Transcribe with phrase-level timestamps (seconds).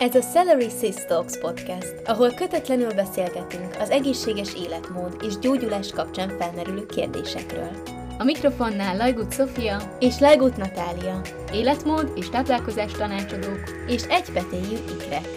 [0.00, 6.28] Ez a Celery Sis Talks podcast, ahol kötetlenül beszélgetünk az egészséges életmód és gyógyulás kapcsán
[6.38, 7.70] felmerülő kérdésekről.
[8.18, 11.20] A mikrofonnál Lajgut Sofia és Lajgut Natália,
[11.52, 15.28] életmód és táplálkozás tanácsadók és egypetéjű ikrek.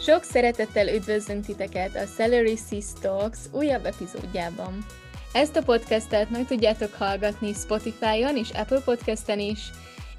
[0.00, 4.86] Sok szeretettel üdvözlünk titeket a Celery Sis Talks újabb epizódjában.
[5.32, 9.70] Ezt a podcastet meg tudjátok hallgatni Spotify-on és Apple Podcast-en is,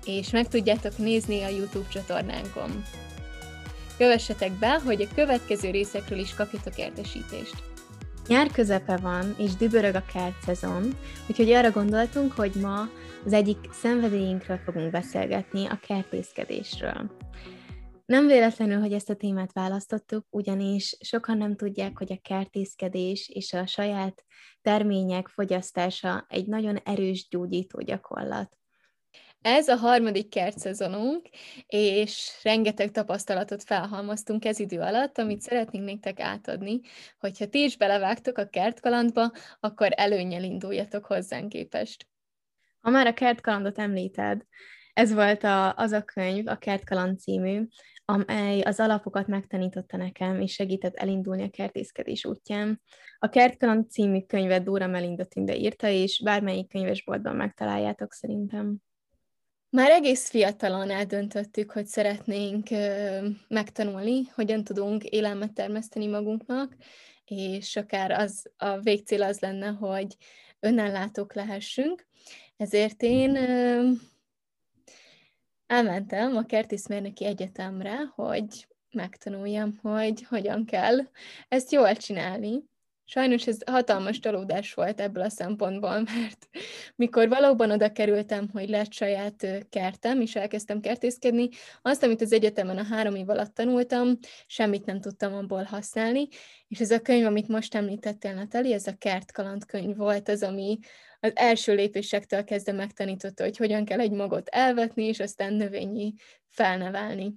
[0.05, 2.83] és meg tudjátok nézni a YouTube csatornánkon.
[3.97, 7.55] Kövessetek be, hogy a következő részekről is kapjatok értesítést.
[8.27, 10.97] Nyár közepe van, és dübörög a kert szezon,
[11.29, 12.89] úgyhogy arra gondoltunk, hogy ma
[13.25, 17.11] az egyik szenvedélyünkről fogunk beszélgetni, a kertészkedésről.
[18.05, 23.53] Nem véletlenül, hogy ezt a témát választottuk, ugyanis sokan nem tudják, hogy a kertészkedés és
[23.53, 24.23] a saját
[24.61, 28.57] termények fogyasztása egy nagyon erős gyógyító gyakorlat.
[29.45, 31.29] Ez a harmadik kertszezonunk,
[31.67, 36.79] és rengeteg tapasztalatot felhalmoztunk ez idő alatt, amit szeretnénk nektek átadni,
[37.19, 42.07] hogyha ti is belevágtok a kertkalandba, akkor előnyel induljatok hozzánk képest.
[42.79, 44.41] Ha már a kertkalandot említed,
[44.93, 47.67] ez volt a, az a könyv, a Kertkaland című,
[48.05, 52.81] amely az alapokat megtanította nekem, és segített elindulni a kertészkedés útján.
[53.19, 58.84] A Kertkaland című könyvet Dóra Melinda Tünde írta, és bármelyik könyvesboltban megtaláljátok szerintem.
[59.75, 62.67] Már egész fiatalon eldöntöttük, hogy szeretnénk
[63.47, 66.75] megtanulni, hogyan tudunk élelmet termeszteni magunknak,
[67.25, 70.15] és akár az a végcél az lenne, hogy
[70.59, 72.07] önellátók lehessünk.
[72.57, 73.35] Ezért én
[75.67, 80.97] elmentem a kertészmérnöki egyetemre, hogy megtanuljam, hogy hogyan kell
[81.47, 82.63] ezt jól csinálni.
[83.07, 86.47] Sajnos ez hatalmas csalódás volt ebből a szempontból, mert
[86.95, 91.49] mikor valóban oda kerültem, hogy lett saját kertem, és elkezdtem kertészkedni,
[91.81, 96.27] azt, amit az egyetemen a három év alatt tanultam, semmit nem tudtam abból használni,
[96.67, 100.79] és ez a könyv, amit most említettél, Natali, ez a kertkaland könyv volt az, ami
[101.19, 106.13] az első lépésektől kezdve megtanította, hogy hogyan kell egy magot elvetni, és aztán növényi
[106.47, 107.33] felnevelni.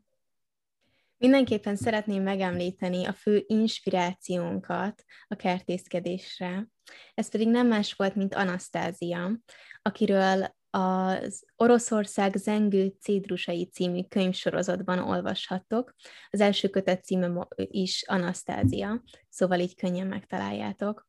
[1.18, 6.68] Mindenképpen szeretném megemlíteni a fő inspirációnkat a kertészkedésre.
[7.14, 9.38] Ez pedig nem más volt, mint Anasztázia,
[9.82, 15.94] akiről az Oroszország zengő cédrusai című könyvsorozatban olvashattok.
[16.30, 21.06] Az első kötet címe is Anasztázia, szóval így könnyen megtaláljátok.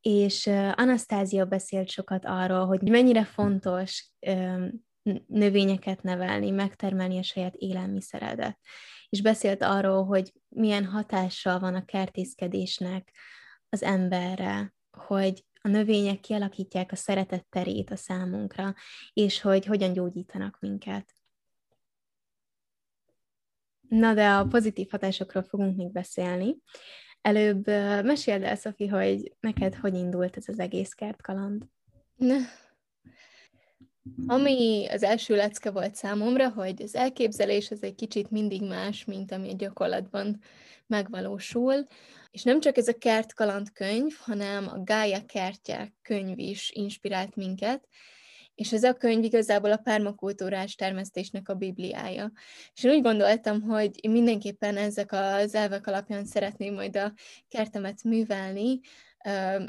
[0.00, 4.10] És Anasztázia beszélt sokat arról, hogy mennyire fontos
[5.26, 8.58] növényeket nevelni, megtermelni a saját élelmiszeredet
[9.08, 13.12] és beszélt arról, hogy milyen hatással van a kertészkedésnek
[13.68, 18.74] az emberre, hogy a növények kialakítják a szeretet terét a számunkra,
[19.12, 21.12] és hogy hogyan gyógyítanak minket.
[23.88, 26.56] Na, de a pozitív hatásokról fogunk még beszélni.
[27.20, 27.66] Előbb
[28.04, 31.64] meséld el, Szofi, hogy neked hogy indult ez az egész kertkaland?
[34.26, 39.32] Ami az első lecke volt számomra, hogy az elképzelés az egy kicsit mindig más, mint
[39.32, 40.40] ami a gyakorlatban
[40.86, 41.86] megvalósul,
[42.30, 47.88] és nem csak ez a kertkaland könyv, hanem a Gája kertják könyv is inspirált minket,
[48.54, 52.32] és ez a könyv igazából a permakultúrás termesztésnek a bibliája.
[52.74, 57.12] És én úgy gondoltam, hogy mindenképpen ezek az elvek alapján szeretném majd a
[57.48, 58.80] kertemet művelni,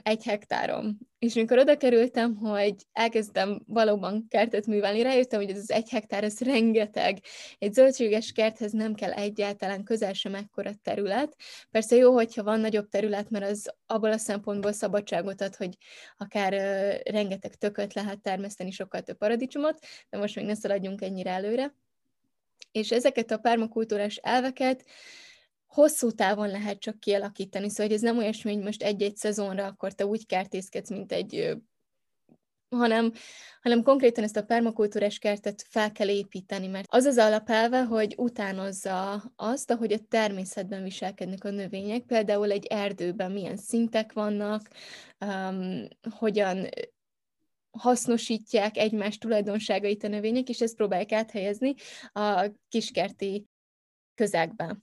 [0.04, 0.98] egy hektárom.
[1.20, 6.24] És amikor oda kerültem, hogy elkezdtem valóban kertet művelni, rájöttem, hogy ez az egy hektár,
[6.24, 7.20] ez rengeteg.
[7.58, 11.36] Egy zöldséges kerthez nem kell egyáltalán közel sem ekkora terület.
[11.72, 15.78] Persze jó, hogyha van nagyobb terület, mert az abból a szempontból szabadságot ad, hogy
[16.18, 16.54] akár
[17.06, 21.76] rengeteg tököt lehet termeszteni, sokkal több paradicsomot, de most még ne szaladjunk ennyire előre.
[22.72, 24.86] És ezeket a permakultúrás elveket
[25.70, 30.06] hosszú távon lehet csak kialakítani, szóval ez nem olyasmi, hogy most egy-egy szezonra akkor te
[30.06, 31.58] úgy kertészkedsz, mint egy
[32.70, 33.12] hanem,
[33.62, 39.24] hanem konkrétan ezt a permakultúrás kertet fel kell építeni, mert az az alapelve, hogy utánozza
[39.36, 44.70] azt, ahogy a természetben viselkednek a növények, például egy erdőben milyen szintek vannak,
[45.26, 46.68] um, hogyan
[47.72, 51.74] hasznosítják egymás tulajdonságait a növények, és ezt próbálják áthelyezni
[52.14, 53.46] a kiskerti
[54.16, 54.78] közegbe.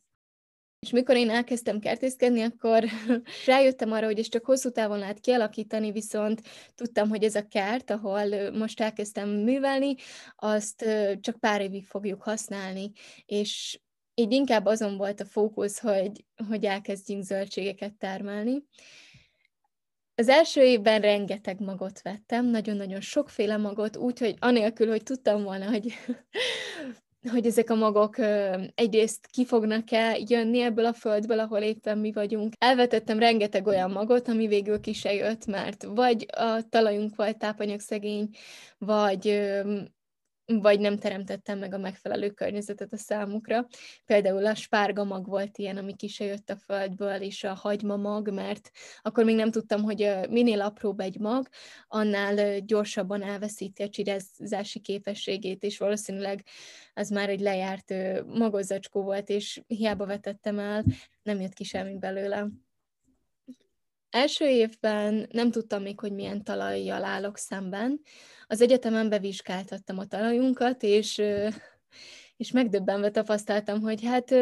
[0.87, 2.85] És mikor én elkezdtem kertészkedni, akkor
[3.47, 6.43] rájöttem arra, hogy ezt csak hosszú távon lehet kialakítani, viszont
[6.75, 9.94] tudtam, hogy ez a kert, ahol most elkezdtem művelni,
[10.37, 10.85] azt
[11.21, 12.91] csak pár évig fogjuk használni,
[13.25, 13.81] és
[14.15, 18.65] így inkább azon volt a fókusz, hogy, hogy elkezdjünk zöldségeket termelni.
[20.15, 25.93] Az első évben rengeteg magot vettem, nagyon-nagyon sokféle magot, úgyhogy anélkül, hogy tudtam volna, hogy,
[27.31, 28.17] hogy ezek a magok
[28.75, 32.52] egyrészt ki fognak-e jönni ebből a földből, ahol éppen mi vagyunk.
[32.58, 38.28] Elvetettem rengeteg olyan magot, ami végül ki se jött, mert vagy a talajunk volt tápanyagszegény,
[38.78, 39.50] vagy
[40.46, 43.66] vagy nem teremtettem meg a megfelelő környezetet a számukra.
[44.04, 47.96] Például a spárga mag volt ilyen, ami ki se jött a földből, és a hagyma
[47.96, 48.70] mag, mert
[49.02, 51.48] akkor még nem tudtam, hogy minél apróbb egy mag,
[51.88, 56.44] annál gyorsabban elveszíti a csirázási képességét, és valószínűleg
[56.94, 57.94] az már egy lejárt
[58.26, 60.84] magozzacskó volt, és hiába vetettem el,
[61.22, 62.49] nem jött ki semmi belőle.
[64.11, 68.00] Első évben nem tudtam még, hogy milyen talajjal állok szemben.
[68.47, 71.23] Az egyetemen bevizsgáltattam a talajunkat, és,
[72.37, 74.32] és megdöbbenve tapasztaltam, hogy hát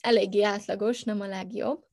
[0.00, 1.84] eléggé átlagos, nem a legjobb.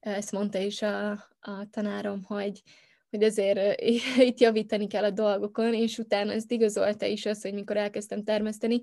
[0.00, 1.10] Ezt mondta is a,
[1.40, 2.62] a tanárom, hogy,
[3.10, 3.80] hogy azért
[4.28, 8.80] itt javítani kell a dolgokon, és utána ezt igazolta is az, hogy mikor elkezdtem termeszteni,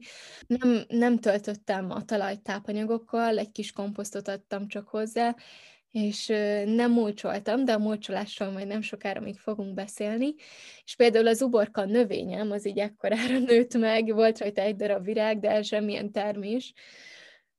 [0.47, 5.35] nem, nem töltöttem a talajt tápanyagokkal, egy kis komposztot adtam csak hozzá,
[5.95, 6.27] és
[6.65, 10.33] nem mulcsoltam, de a mulcsolásról majd nem sokára még fogunk beszélni.
[10.83, 15.39] És például az uborka növényem, az így ekkorára nőtt meg, volt rajta egy darab virág,
[15.39, 16.73] de semmilyen termés.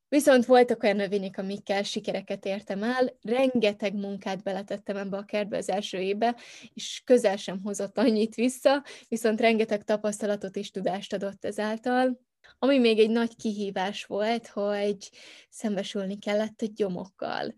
[0.09, 5.69] Viszont voltak olyan növények, amikkel sikereket értem el, rengeteg munkát beletettem ebbe a kertbe az
[5.69, 6.35] első évbe,
[6.73, 12.19] és közel sem hozott annyit vissza, viszont rengeteg tapasztalatot és tudást adott ezáltal.
[12.59, 15.09] Ami még egy nagy kihívás volt, hogy
[15.49, 17.55] szembesülni kellett a gyomokkal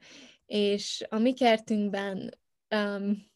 [0.49, 2.37] és a mi kertünkben
[2.75, 3.27] um,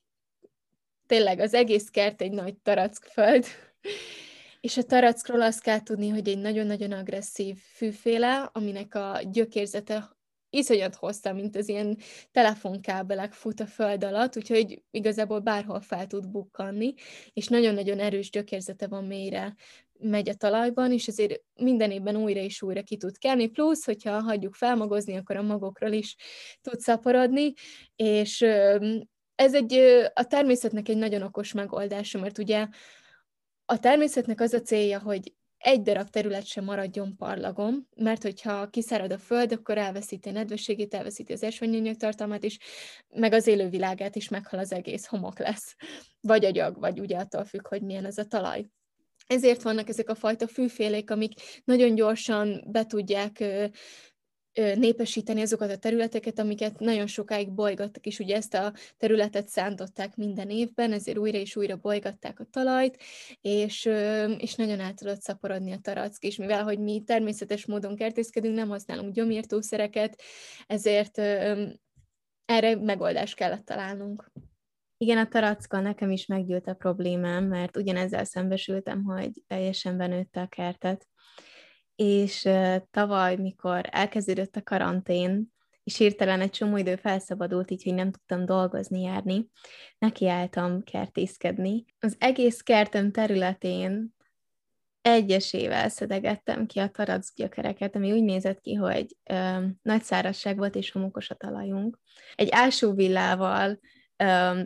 [1.05, 3.45] tényleg az egész kert egy nagy tarackföld,
[4.61, 10.17] és a tarackról azt kell tudni, hogy egy nagyon-nagyon agresszív fűféle, aminek a gyökérzete
[10.49, 11.97] iszonyat hossza, mint az ilyen
[12.31, 16.93] telefonkábelek fut a föld alatt, úgyhogy igazából bárhol fel tud bukkanni,
[17.33, 19.55] és nagyon-nagyon erős gyökérzete van mélyre
[20.03, 24.21] megy a talajban, és ezért minden évben újra és újra ki tud kelni, plusz, hogyha
[24.21, 26.15] hagyjuk felmagozni, akkor a magokról is
[26.61, 27.53] tud szaporodni,
[27.95, 28.41] és
[29.35, 29.73] ez egy,
[30.13, 32.67] a természetnek egy nagyon okos megoldása, mert ugye
[33.65, 35.33] a természetnek az a célja, hogy
[35.63, 40.93] egy darab terület sem maradjon parlagon, mert hogyha kiszárad a föld, akkor elveszíti a nedvességét,
[40.93, 42.57] elveszíti az esőanyagok tartalmát is,
[43.09, 45.75] meg az élővilágát is meghal az egész, homok lesz.
[46.21, 48.65] Vagy agyag, vagy ugye attól függ, hogy milyen ez a talaj.
[49.27, 51.33] Ezért vannak ezek a fajta fűfélék, amik
[51.63, 53.43] nagyon gyorsan be tudják
[54.53, 60.49] népesíteni azokat a területeket, amiket nagyon sokáig bolygattak, és ugye ezt a területet szántották minden
[60.49, 62.97] évben, ezért újra és újra bolygatták a talajt,
[63.41, 63.89] és,
[64.37, 68.69] és nagyon át tudott szaporodni a tarack, és mivel, hogy mi természetes módon kertészkedünk, nem
[68.69, 70.21] használunk gyomírtószereket,
[70.67, 71.17] ezért
[72.45, 74.31] erre megoldást kellett találnunk.
[75.03, 80.47] Igen, a tarackkal nekem is meggyűlt a problémám, mert ugyanezzel szembesültem, hogy teljesen benőtte a
[80.47, 81.07] kertet.
[81.95, 82.49] És
[82.91, 85.53] tavaly, mikor elkezdődött a karantén,
[85.83, 89.47] és hirtelen egy csomó idő felszabadult, így, hogy nem tudtam dolgozni, járni,
[89.97, 91.85] nekiálltam kertészkedni.
[91.99, 94.15] Az egész kertem területén
[95.01, 100.75] egyesével szedegettem ki a tarac gyökereket, ami úgy nézett ki, hogy ö, nagy szárazság volt
[100.75, 101.99] és homokos a talajunk.
[102.35, 103.79] Egy ásóvillával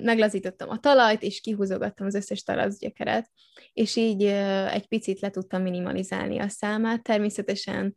[0.02, 3.32] meglazítottam a talajt, és kihúzogattam az összes talajgyökeret,
[3.74, 4.24] és így
[4.72, 7.04] egy picit le tudtam minimalizálni a számát.
[7.04, 7.94] Természetesen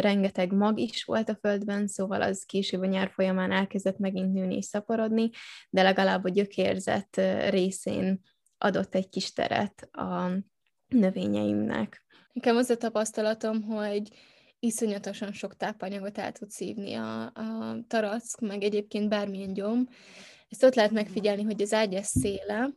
[0.00, 4.56] rengeteg mag is volt a földben, szóval az később a nyár folyamán elkezdett megint nőni
[4.56, 5.30] és szaporodni,
[5.70, 8.20] de legalább a gyökérzet részén
[8.58, 10.30] adott egy kis teret a
[10.88, 12.04] növényeimnek.
[12.32, 14.08] Nekem az a tapasztalatom, hogy
[14.58, 19.88] iszonyatosan sok tápanyagot el tud szívni a, a tarack, meg egyébként bármilyen gyom,
[20.48, 22.70] ezt ott lehet megfigyelni, hogy az ágyas széle,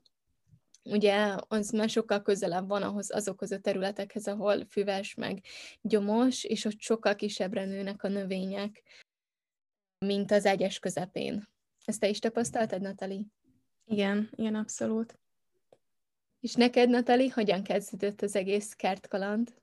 [0.84, 5.44] ugye az már sokkal közelebb van ahhoz, azokhoz a területekhez, ahol füves, meg
[5.82, 8.84] gyomos, és ott sokkal kisebbre nőnek a növények,
[10.06, 11.48] mint az ágyas közepén.
[11.86, 13.26] Ezt te is tapasztaltad, Natali?
[13.86, 15.20] Igen, igen, abszolút.
[16.40, 19.54] És neked, Natali, hogyan kezdődött az egész kertkaland?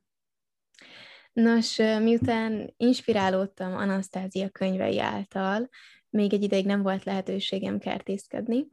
[1.33, 5.69] Nos, miután inspirálódtam Anasztázia könyvei által,
[6.11, 8.67] még egy ideig nem volt lehetőségem kertészkedni,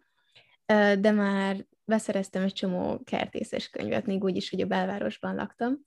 [0.99, 5.79] de már beszereztem egy csomó kertészes könyvet, még úgy is, hogy a belvárosban laktam.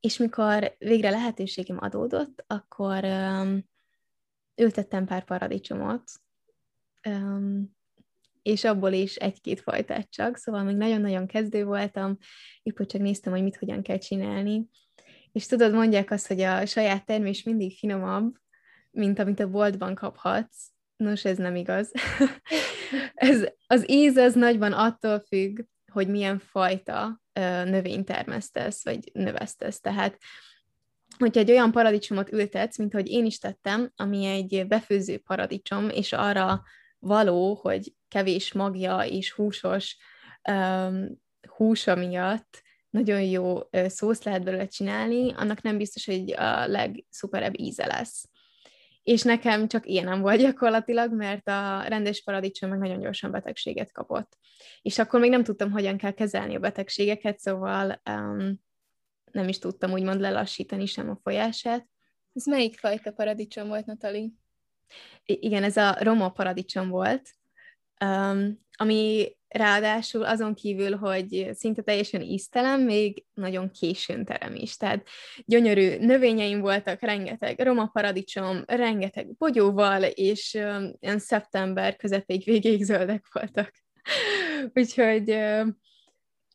[0.00, 3.04] És mikor végre lehetőségem adódott, akkor
[4.56, 6.02] ültettem pár paradicsomot,
[8.42, 12.18] és abból is egy-két fajtát csak, szóval még nagyon-nagyon kezdő voltam,
[12.62, 14.68] épp csak néztem, hogy mit hogyan kell csinálni.
[15.32, 18.36] És tudod, mondják azt, hogy a saját termés mindig finomabb,
[18.98, 20.68] mint amit a boltban kaphatsz.
[20.96, 21.92] Nos, ez nem igaz.
[23.14, 25.60] Ez, az íz az nagyban attól függ,
[25.92, 27.20] hogy milyen fajta
[27.64, 29.80] növényt termesztesz, vagy növesztesz.
[29.80, 30.18] Tehát
[31.18, 36.12] hogyha egy olyan paradicsomot ültetsz, mint hogy én is tettem, ami egy befőző paradicsom, és
[36.12, 36.62] arra
[36.98, 39.96] való, hogy kevés magja és húsos
[40.50, 41.20] um,
[41.56, 47.86] húsa miatt nagyon jó szósz lehet belőle csinálni, annak nem biztos, hogy a legszuperebb íze
[47.86, 48.28] lesz.
[49.08, 53.92] És nekem csak ilyen nem volt gyakorlatilag, mert a rendes paradicsom meg nagyon gyorsan betegséget
[53.92, 54.38] kapott.
[54.82, 58.60] És akkor még nem tudtam, hogyan kell kezelni a betegségeket, szóval um,
[59.32, 61.88] nem is tudtam úgymond lelassítani sem a folyását.
[62.34, 64.32] Ez melyik fajta paradicsom volt, Natali?
[65.24, 67.30] I- igen, ez a roma paradicsom volt,
[68.04, 74.76] um, ami ráadásul azon kívül, hogy szinte teljesen íztelen, még nagyon későn terem is.
[74.76, 75.08] Tehát
[75.44, 83.26] gyönyörű növényeim voltak, rengeteg roma paradicsom, rengeteg bogyóval, és um, ilyen szeptember közepéig végéig zöldek
[83.32, 83.72] voltak.
[84.74, 85.78] Úgyhogy um,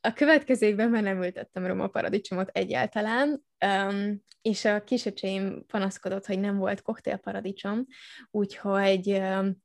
[0.02, 6.40] a következő évben már nem ültettem roma paradicsomot egyáltalán, um, és a kisöcseim panaszkodott, hogy
[6.40, 7.86] nem volt koktélparadicsom,
[8.32, 9.62] úgyhogy um,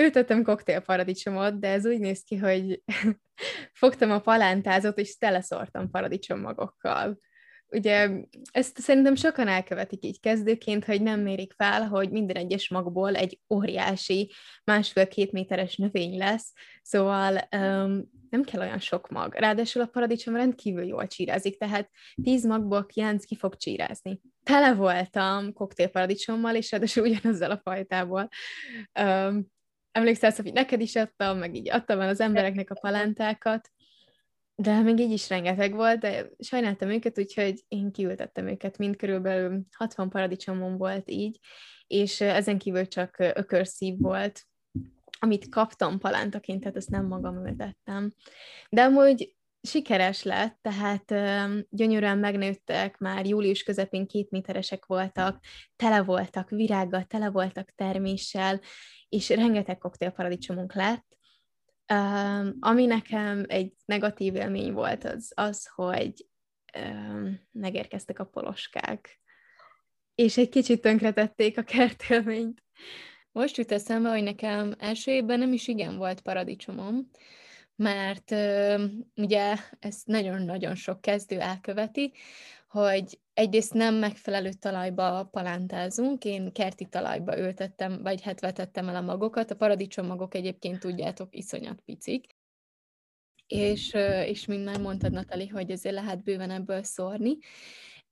[0.00, 2.82] ültettem koktélparadicsomot, de ez úgy néz ki, hogy
[3.80, 5.90] fogtam a palántázot, és teleszortam
[6.28, 7.18] magokkal
[7.72, 8.10] ugye
[8.52, 13.40] ezt szerintem sokan elkövetik így kezdőként, hogy nem mérik fel, hogy minden egyes magból egy
[13.54, 14.32] óriási,
[14.64, 16.52] másfél-két méteres növény lesz,
[16.82, 19.34] szóval um, nem kell olyan sok mag.
[19.34, 21.90] Ráadásul a paradicsom rendkívül jól csírázik, tehát
[22.22, 24.20] tíz magból kilenc ki fog csírázni.
[24.42, 28.28] Tele voltam koktélparadicsommal, és ráadásul ugyanazzal a fajtából.
[29.00, 29.46] Um,
[29.92, 33.70] emlékszel, hogy neked is adtam, meg így adtam el az embereknek a palántákat,
[34.54, 39.60] de még így is rengeteg volt, de sajnáltam őket, úgyhogy én kiültettem őket, mind körülbelül
[39.76, 41.38] 60 paradicsomon volt így,
[41.86, 44.46] és ezen kívül csak ökörszív volt,
[45.18, 48.12] amit kaptam palántaként, tehát ezt nem magam ültettem.
[48.68, 51.04] De amúgy sikeres lett, tehát
[51.70, 55.44] gyönyörűen megnőttek, már július közepén két méteresek voltak,
[55.76, 58.60] tele voltak virággal, tele voltak terméssel,
[59.08, 61.12] és rengeteg koktélparadicsomunk lett,
[61.92, 66.26] Um, ami nekem egy negatív élmény volt, az az, hogy
[66.78, 69.20] um, megérkeztek a poloskák,
[70.14, 72.62] és egy kicsit tönkretették a kertélményt.
[73.32, 77.10] Most jut eszembe, hogy nekem első évben nem is igen volt paradicsomom,
[77.82, 78.30] mert
[79.16, 82.12] ugye ezt nagyon-nagyon sok kezdő elköveti,
[82.68, 89.00] hogy egyrészt nem megfelelő talajba palántázunk, én kerti talajba ültettem, vagy hát vetettem el a
[89.00, 92.36] magokat, a paradicsom magok egyébként tudjátok, iszonyat picik,
[93.46, 93.92] és,
[94.26, 97.36] és mint már mondtad, Natali, hogy azért lehet bőven ebből szórni,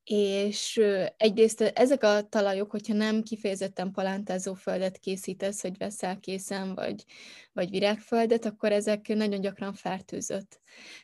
[0.05, 0.81] és
[1.17, 7.05] egyrészt ezek a talajok, hogyha nem kifejezetten palántázó földet készítesz, hogy veszel készen, vagy,
[7.53, 10.61] vagy virágföldet, akkor ezek nagyon gyakran fertőzött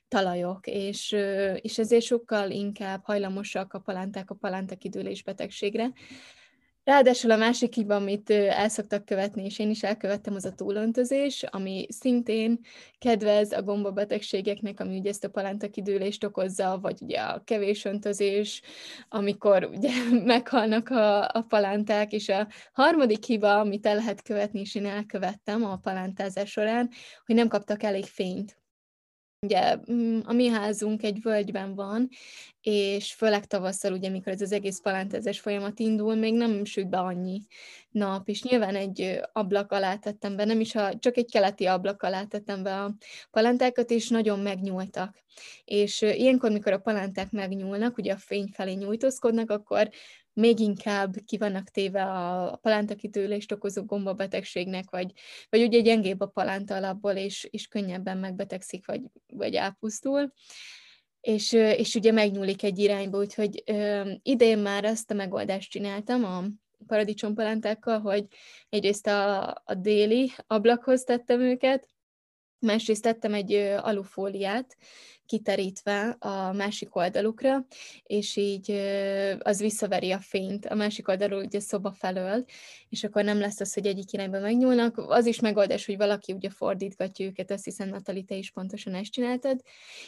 [0.09, 1.17] talajok, és,
[1.61, 5.93] és ezért sokkal inkább hajlamosak a palánták a palántakidőlés betegségre.
[6.87, 11.43] Ráadásul a másik hiba, amit el szoktak követni, és én is elkövettem, az a túlöntözés,
[11.43, 12.61] ami szintén
[12.99, 18.63] kedvez a gombabetegségeknek, ami ugye ezt a palántakidőlést okozza, vagy ugye a kevés öntözés,
[19.09, 19.91] amikor ugye
[20.25, 25.65] meghalnak a, a palánták, és a harmadik hiba, amit el lehet követni, és én elkövettem
[25.65, 26.91] a palántázás során,
[27.25, 28.57] hogy nem kaptak elég fényt.
[29.47, 32.09] Ugye mm, a mi házunk egy völgyben van,
[32.61, 36.99] és főleg tavasszal, ugye, mikor ez az egész palántezes folyamat indul, még nem süt be
[36.99, 37.43] annyi
[37.91, 42.03] nap, és nyilván egy ablak alá tettem be, nem is a, csak egy keleti ablak
[42.03, 42.95] alá tettem be a
[43.31, 45.23] palántákat, és nagyon megnyúltak.
[45.65, 49.89] És ilyenkor, mikor a palánták megnyúlnak, ugye a fény felé nyújtózkodnak, akkor
[50.37, 55.13] még inkább ki vannak téve a, palántakitőlést okozó gombabetegségnek, vagy,
[55.49, 60.33] vagy ugye gyengébb a palánta alapból, és, és könnyebben megbetegszik, vagy, vagy elpusztul.
[61.21, 66.45] És, és ugye megnyúlik egy irányba, úgyhogy ö, idén már ezt a megoldást csináltam a
[66.87, 68.27] paradicsompalántákkal, hogy
[68.69, 71.89] egyrészt a, a déli ablakhoz tettem őket,
[72.59, 74.77] másrészt tettem egy alufóliát,
[75.27, 77.67] kiterítve a másik oldalukra,
[78.03, 78.71] és így
[79.39, 82.45] az visszaveri a fényt a másik oldalról, ugye szoba felől,
[82.89, 84.99] és akkor nem lesz az, hogy egyik irányba megnyúlnak.
[84.99, 89.13] Az is megoldás, hogy valaki ugye fordítgatja őket, azt hiszem, Natali, te is pontosan ezt
[89.13, 89.61] csináltad.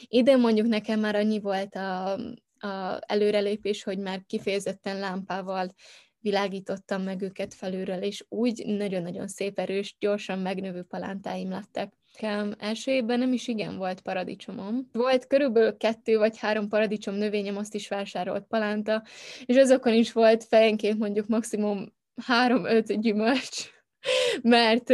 [0.08, 2.12] Ide mondjuk nekem már annyi volt a,
[2.58, 5.74] a előrelépés, hogy már kifejezetten lámpával
[6.20, 11.92] világítottam meg őket felülről, és úgy nagyon-nagyon szép, erős, gyorsan megnövő palántáim lettek.
[12.20, 14.88] Nekem első évben nem is igen volt paradicsomom.
[14.92, 19.02] Volt körülbelül kettő vagy három paradicsom növényem, azt is vásárolt palánta,
[19.44, 21.92] és azokon is volt fejenként mondjuk maximum
[22.26, 23.70] három-öt gyümölcs.
[24.42, 24.88] mert,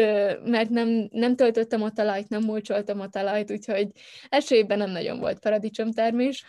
[0.44, 3.88] mert nem, nem töltöttem a talajt, nem mulcsoltam a talajt, úgyhogy
[4.28, 6.44] első évben nem nagyon volt paradicsomtermés.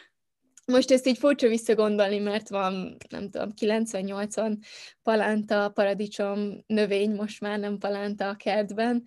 [0.66, 4.58] Most ezt így furcsa visszagondolni, mert van, nem tudom, 90-80
[5.04, 9.04] palánta, paradicsom növény, most már nem palánta a kertben,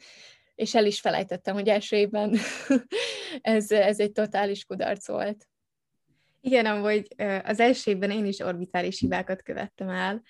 [0.58, 2.36] és el is felejtettem, hogy első évben
[3.40, 5.46] ez, ez egy totális kudarc volt.
[6.40, 10.22] Igen, amúgy az első évben én is orbitális hibákat követtem el.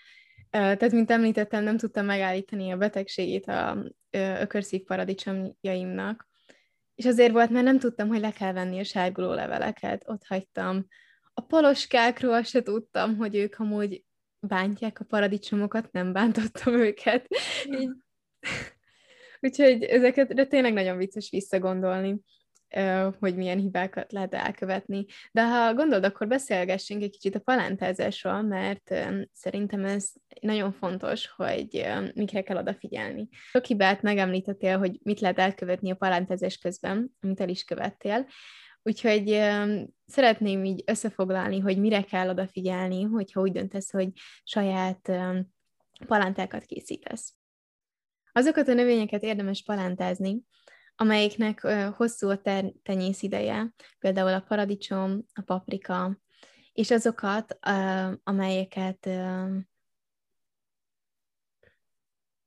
[0.51, 6.29] Tehát, mint említettem, nem tudtam megállítani a betegségét a ökörszív paradicsomjaimnak,
[6.95, 10.87] és azért volt, mert nem tudtam, hogy le kell venni a sárguló leveleket, ott hagytam.
[11.35, 14.05] A poloskákról se tudtam, hogy ők amúgy
[14.41, 17.27] bántják a paradicsomokat, nem bántottam őket.
[17.65, 17.91] Így...
[19.40, 22.21] Úgyhogy ezeket tényleg nagyon vicces visszagondolni
[23.18, 25.04] hogy milyen hibákat lehet elkövetni.
[25.33, 28.95] De ha gondolod, akkor beszélgessünk egy kicsit a palántázásról, mert
[29.33, 33.28] szerintem ez nagyon fontos, hogy mikre kell odafigyelni.
[33.30, 38.26] Sok hibát megemlítettél, hogy mit lehet elkövetni a palántázás közben, amit el is követtél,
[38.83, 39.26] Úgyhogy
[40.07, 44.09] szeretném így összefoglalni, hogy mire kell odafigyelni, hogyha úgy döntesz, hogy
[44.45, 45.12] saját
[46.07, 47.38] palántákat készítesz.
[48.38, 50.42] Azokat a növényeket érdemes palántázni,
[50.97, 51.61] amelyiknek
[51.97, 52.40] hosszú a
[52.83, 56.18] tenyész ideje, például a paradicsom, a paprika,
[56.73, 57.59] és azokat,
[58.23, 59.09] amelyeket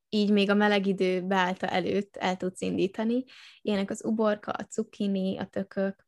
[0.10, 3.24] így még a meleg idő beállta előtt el tudsz indítani.
[3.62, 6.05] Ilyenek az uborka, a cukkini, a tökök.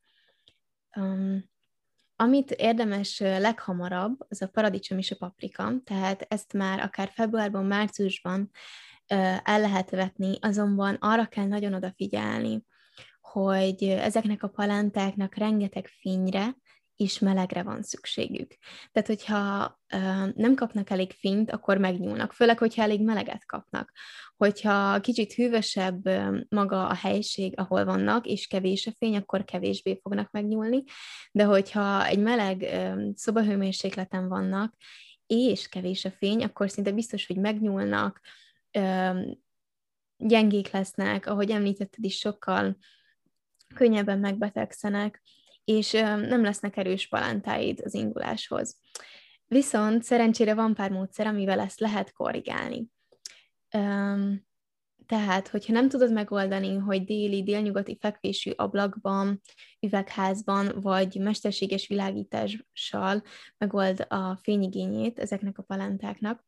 [0.96, 1.50] Um,
[2.16, 8.52] amit érdemes leghamarabb, az a paradicsom és a paprika, tehát ezt már akár februárban, márciusban
[9.08, 12.64] el lehet vetni, azonban arra kell nagyon odafigyelni,
[13.22, 16.56] hogy ezeknek a palántáknak rengeteg fényre
[16.96, 18.56] és melegre van szükségük.
[18.92, 19.80] Tehát, hogyha
[20.36, 23.92] nem kapnak elég fényt, akkor megnyúlnak, főleg, hogyha elég meleget kapnak.
[24.38, 26.10] Hogyha kicsit hűvösebb
[26.50, 30.84] maga a helység, ahol vannak, és kevés a fény, akkor kevésbé fognak megnyúlni,
[31.32, 32.66] de hogyha egy meleg
[33.16, 34.76] szobahőmérsékleten vannak,
[35.28, 38.22] és kevés a fény, akkor szinte biztos, hogy megnyúlnak,
[40.18, 42.78] gyengék lesznek, ahogy említetted is, sokkal
[43.76, 45.22] könnyebben megbetegszenek,
[45.64, 48.80] és nem lesznek erős palántáid az induláshoz.
[49.46, 52.88] Viszont szerencsére van pár módszer, amivel ezt lehet korrigálni.
[55.06, 59.42] Tehát, hogyha nem tudod megoldani, hogy déli, délnyugati fekvésű ablakban,
[59.80, 63.24] üvegházban, vagy mesterséges világítással
[63.58, 66.46] megold a fényigényét ezeknek a palántáknak,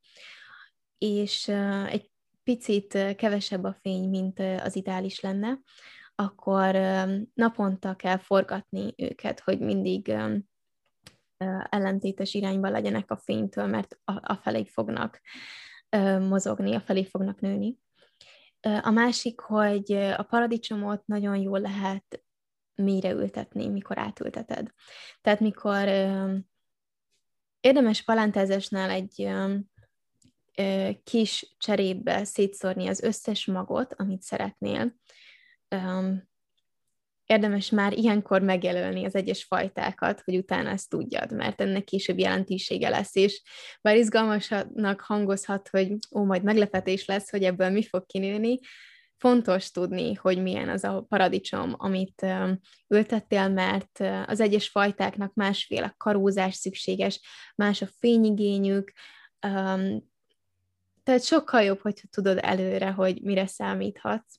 [0.97, 1.47] és
[1.87, 2.11] egy
[2.45, 5.59] picit kevesebb a fény, mint az ideális lenne,
[6.15, 6.75] akkor
[7.33, 10.15] naponta kell forgatni őket, hogy mindig
[11.69, 15.21] ellentétes irányba legyenek a fénytől, mert a felé fognak
[16.19, 17.77] mozogni, a felé fognak nőni.
[18.81, 22.23] A másik, hogy a paradicsomot nagyon jól lehet
[22.75, 24.69] mélyre ültetni, mikor átülteted.
[25.21, 25.87] Tehát mikor
[27.59, 29.33] érdemes palántázásnál egy
[31.03, 34.95] kis cserébe szétszórni az összes magot, amit szeretnél.
[37.25, 42.89] Érdemes már ilyenkor megjelölni az egyes fajtákat, hogy utána ezt tudjad, mert ennek később jelentősége
[42.89, 43.41] lesz, és
[43.81, 48.59] bár izgalmasnak hangozhat, hogy ó, majd meglepetés lesz, hogy ebből mi fog kinőni,
[49.17, 52.25] fontos tudni, hogy milyen az a paradicsom, amit
[52.87, 57.21] ültettél, mert az egyes fajtáknak másféle karózás szükséges,
[57.55, 58.91] más a fényigényük,
[61.05, 64.35] tehát sokkal jobb, hogyha tudod előre, hogy mire számíthatsz.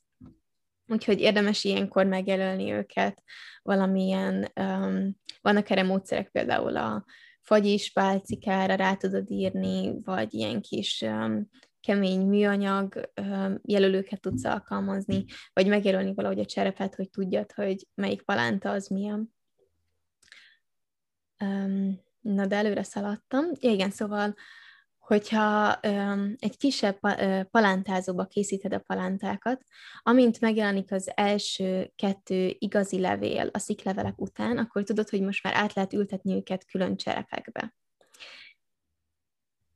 [0.87, 3.23] Úgyhogy érdemes ilyenkor megjelölni őket
[3.63, 7.05] valamilyen, um, vannak erre módszerek, például a
[7.41, 11.51] fagyis pálcikára rá tudod írni, vagy ilyen kis um,
[11.81, 18.23] kemény műanyag um, jelölőket tudsz alkalmazni, vagy megjelölni valahogy a cserepet, hogy tudjad, hogy melyik
[18.23, 19.35] palánta az milyen.
[21.45, 23.45] Um, na, de előre szaladtam.
[23.61, 24.35] Ja, igen, szóval
[25.07, 26.99] hogyha um, egy kisebb
[27.51, 29.63] palántázóba készíted a palántákat,
[30.03, 35.55] amint megjelenik az első kettő igazi levél a sziklevelek után, akkor tudod, hogy most már
[35.55, 37.75] át lehet ültetni őket külön cserepekbe.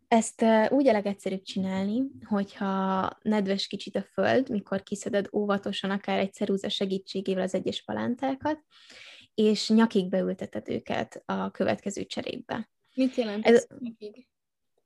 [0.08, 6.32] Ezt úgy a legegyszerűbb csinálni, hogyha nedves kicsit a föld, mikor kiszeded óvatosan, akár egy
[6.32, 8.64] cerúza segítségével az egyes palántákat,
[9.34, 12.70] és nyakig beülteted őket a következő cserépbe.
[12.94, 13.66] Mit jelent ez?
[13.78, 14.29] Nyakig?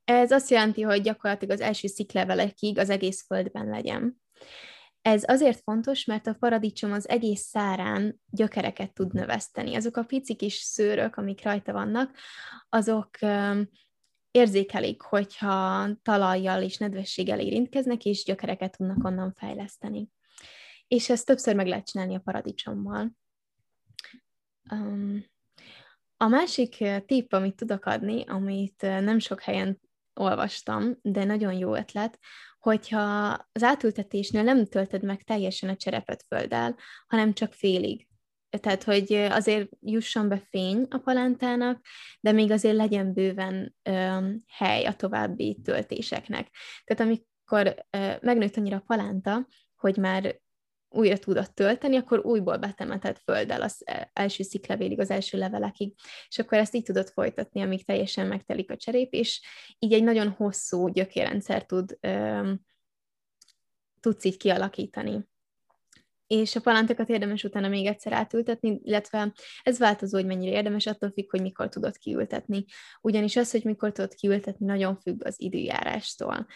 [0.05, 4.21] Ez azt jelenti, hogy gyakorlatilag az első sziklevelekig az egész földben legyen.
[5.01, 9.75] Ez azért fontos, mert a paradicsom az egész szárán gyökereket tud növeszteni.
[9.75, 12.17] Azok a pici kis szőrök, amik rajta vannak,
[12.69, 13.09] azok
[14.31, 20.09] érzékelik, hogyha talajjal és nedvességgel érintkeznek, és gyökereket tudnak onnan fejleszteni.
[20.87, 23.11] És ezt többször meg lehet csinálni a paradicsommal.
[26.17, 29.79] A másik tipp, amit tudok adni, amit nem sok helyen
[30.15, 32.19] olvastam, de nagyon jó ötlet,
[32.59, 33.01] hogyha
[33.51, 36.75] az átültetésnél nem töltöd meg teljesen a cserepet földdel,
[37.07, 38.07] hanem csak félig.
[38.49, 41.85] Tehát, hogy azért jusson be fény a palántának,
[42.19, 46.49] de még azért legyen bőven ö, hely a további töltéseknek.
[46.83, 50.39] Tehát amikor ö, megnőtt annyira a palánta, hogy már
[50.95, 55.93] újra tudod tölteni, akkor újból betemeted földdel az első sziklevélig, az első levelekig,
[56.27, 59.41] és akkor ezt így tudod folytatni, amíg teljesen megtelik a cserép, és
[59.79, 62.61] így egy nagyon hosszú gyökérrendszer tud, um,
[63.99, 65.27] tudsz így kialakítani.
[66.27, 71.11] És a palántokat érdemes utána még egyszer átültetni, illetve ez változó, hogy mennyire érdemes, attól
[71.11, 72.65] függ, hogy mikor tudod kiültetni.
[73.01, 76.47] Ugyanis az, hogy mikor tudod kiültetni, nagyon függ az időjárástól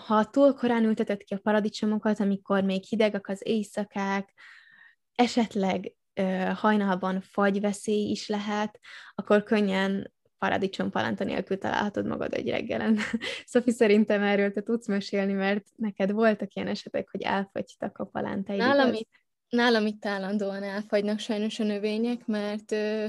[0.00, 4.32] ha túl korán ülteted ki a paradicsomokat, amikor még hidegek az éjszakák,
[5.14, 6.22] esetleg ö,
[6.54, 8.78] hajnalban fagyveszély is lehet,
[9.14, 12.98] akkor könnyen paradicsom palánta nélkül találhatod magad egy reggelen.
[13.46, 18.58] Szofi, szerintem erről te tudsz mesélni, mert neked voltak ilyen esetek, hogy elfagytak a palántáid.
[18.58, 19.10] Nálam, itt,
[19.48, 23.06] nálam itt állandóan elfagynak sajnos a növények, mert ö,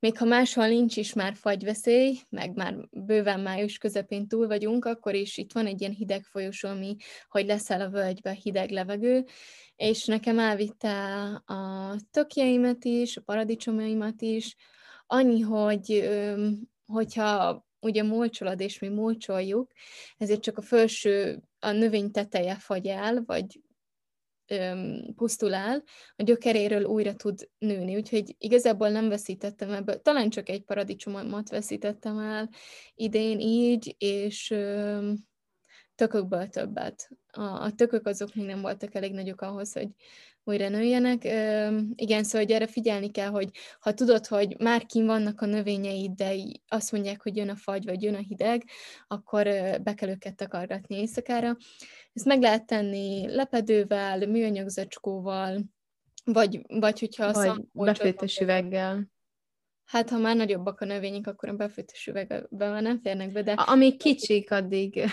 [0.00, 5.14] még ha máshol nincs is már fagyveszély, meg már bőven május közepén túl vagyunk, akkor
[5.14, 6.96] is itt van egy ilyen hideg folyosó, ami,
[7.28, 9.24] hogy leszel a völgybe hideg levegő,
[9.76, 14.56] és nekem elvitte a tökjeimet is, a paradicsomaimat is,
[15.06, 16.10] annyi, hogy
[16.86, 19.72] hogyha ugye molcsolod, és mi molcsoljuk,
[20.18, 23.60] ezért csak a felső, a növény teteje fagy el, vagy
[24.50, 25.82] öm, pusztul el,
[26.16, 27.96] a gyökeréről újra tud nőni.
[27.96, 32.48] Úgyhogy igazából nem veszítettem ebből, talán csak egy paradicsomat veszítettem el
[32.94, 35.28] idén így, és öm,
[35.94, 37.08] tökökből többet.
[37.32, 39.88] A, a tökök azok még nem voltak elég nagyok ahhoz, hogy
[40.44, 41.24] újra nőjenek.
[41.94, 43.48] Igen, szóval hogy erre figyelni kell, hogy
[43.80, 46.34] ha tudod, hogy már kim vannak a növényeid, de
[46.68, 48.64] azt mondják, hogy jön a fagy, vagy jön a hideg,
[49.06, 49.44] akkor
[49.82, 51.56] be kell őket takargatni éjszakára.
[52.12, 55.64] Ezt meg lehet tenni lepedővel, műanyag zacskóval,
[56.24, 59.08] vagy, vagy hogyha a vagy befőttes üveggel.
[59.84, 63.52] Hát, ha már nagyobbak a növények, akkor a befőttes üvegbe nem férnek be, de...
[63.52, 65.04] Amíg kicsik, addig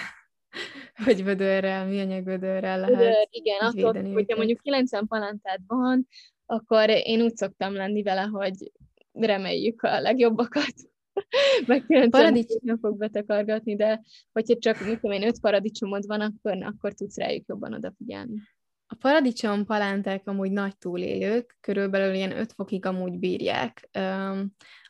[1.06, 4.38] hogy vödörrel, műanyag vödörrel lehet Vödör, igen, attól, hogyha őket.
[4.38, 6.08] mondjuk 90 palántát van,
[6.46, 8.72] akkor én úgy szoktam lenni vele, hogy
[9.12, 10.74] reméljük a legjobbakat.
[11.68, 12.60] meg 90 Paradics...
[12.62, 17.18] nem fog betakargatni, de hogyha csak, mit tudom én, öt paradicsomod van, akkor, akkor tudsz
[17.18, 18.42] rájuk jobban odafigyelni.
[18.90, 23.90] A paradicsom palánták amúgy nagy túlélők, körülbelül ilyen 5 fokig amúgy bírják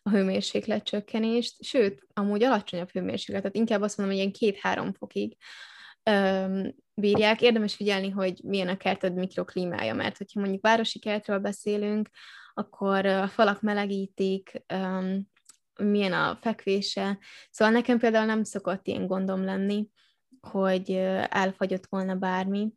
[0.08, 5.38] a hőmérséklet csökkenést, sőt, amúgy alacsonyabb hőmérsékletet, inkább azt mondom, hogy ilyen 2-3 fokig
[6.12, 7.42] um, bírják.
[7.42, 12.10] Érdemes figyelni, hogy milyen a kerted mikroklímája, mert hogyha mondjuk városi kertről beszélünk,
[12.54, 15.30] akkor a falak melegítik, um,
[15.80, 17.18] milyen a fekvése.
[17.50, 19.90] Szóval nekem például nem szokott ilyen gondom lenni,
[20.42, 20.92] hogy
[21.30, 22.74] elfagyott volna bármi.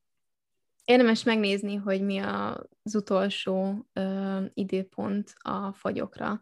[0.84, 6.40] Érdemes megnézni, hogy mi az utolsó uh, időpont a fagyokra.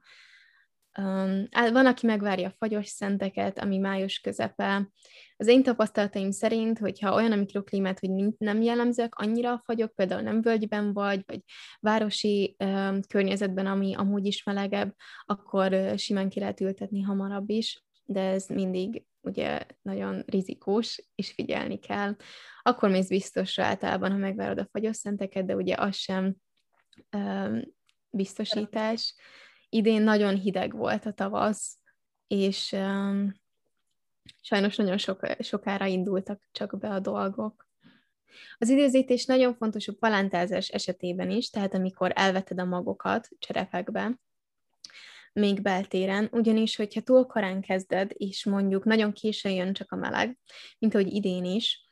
[1.52, 4.90] Van, aki megvárja a fagyos szenteket, ami május közepe.
[5.36, 10.20] Az én tapasztalataim szerint, hogyha olyan a mikroklímát, hogy nem jellemzőek annyira a fagyok, például
[10.20, 11.40] nem völgyben vagy, vagy
[11.80, 18.20] városi um, környezetben, ami amúgy is melegebb, akkor simán ki lehet ültetni hamarabb is, de
[18.20, 22.16] ez mindig ugye nagyon rizikós, és figyelni kell.
[22.62, 26.36] Akkor mész biztosra általában, ha megvárod a fagyos szenteket, de ugye az sem
[27.16, 27.62] um,
[28.10, 29.14] biztosítás.
[29.68, 31.78] Idén nagyon hideg volt a tavasz,
[32.26, 33.34] és um,
[34.40, 37.66] sajnos nagyon sok, sokára indultak csak be a dolgok.
[38.58, 44.20] Az időzítés nagyon fontos a palántázás esetében is, tehát amikor elveted a magokat cserepekbe,
[45.32, 50.38] még beltéren, ugyanis, hogyha túl korán kezded, és mondjuk nagyon későn jön csak a meleg,
[50.78, 51.87] mint ahogy idén is,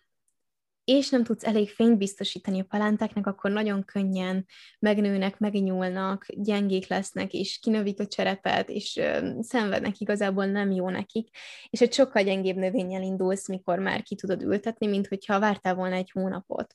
[0.87, 4.47] és nem tudsz elég fényt biztosítani a palántáknak, akkor nagyon könnyen
[4.79, 11.29] megnőnek, megnyúlnak, gyengék lesznek, és kinövik a cserepet, és ö, szenvednek, igazából nem jó nekik,
[11.71, 15.95] és egy sokkal gyengébb növényel indulsz, mikor már ki tudod ültetni, mint hogyha vártál volna
[15.95, 16.75] egy hónapot.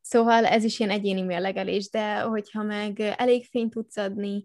[0.00, 4.44] Szóval ez is ilyen egyéni mérlegelés, de hogyha meg elég fényt tudsz adni,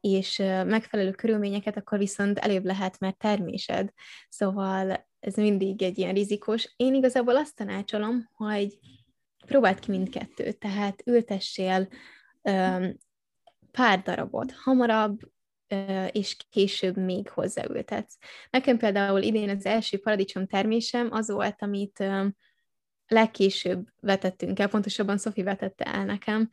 [0.00, 3.90] és megfelelő körülményeket, akkor viszont előbb lehet, mert termésed.
[4.28, 6.74] Szóval ez mindig egy ilyen rizikós.
[6.76, 8.78] Én igazából azt tanácsolom, hogy
[9.46, 11.88] próbáld ki mindkettőt, tehát ültessél
[12.42, 12.96] um,
[13.70, 15.20] pár darabot hamarabb,
[16.10, 18.18] és később még hozzáültetsz.
[18.50, 22.04] Nekem például idén az első paradicsom termésem az volt, amit
[23.06, 26.48] legkésőbb vetettünk el, pontosabban Szofi vetette el nekem,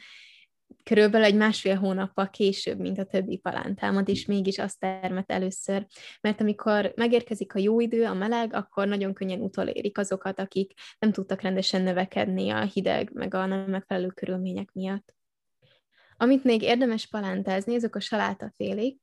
[0.83, 5.85] körülbelül egy másfél hónappal később, mint a többi palántámat, és mégis azt termet először.
[6.21, 11.11] Mert amikor megérkezik a jó idő, a meleg, akkor nagyon könnyen utolérik azokat, akik nem
[11.11, 15.13] tudtak rendesen növekedni a hideg, meg a nem megfelelő körülmények miatt.
[16.17, 18.99] Amit még érdemes palántázni, azok a salátafélék,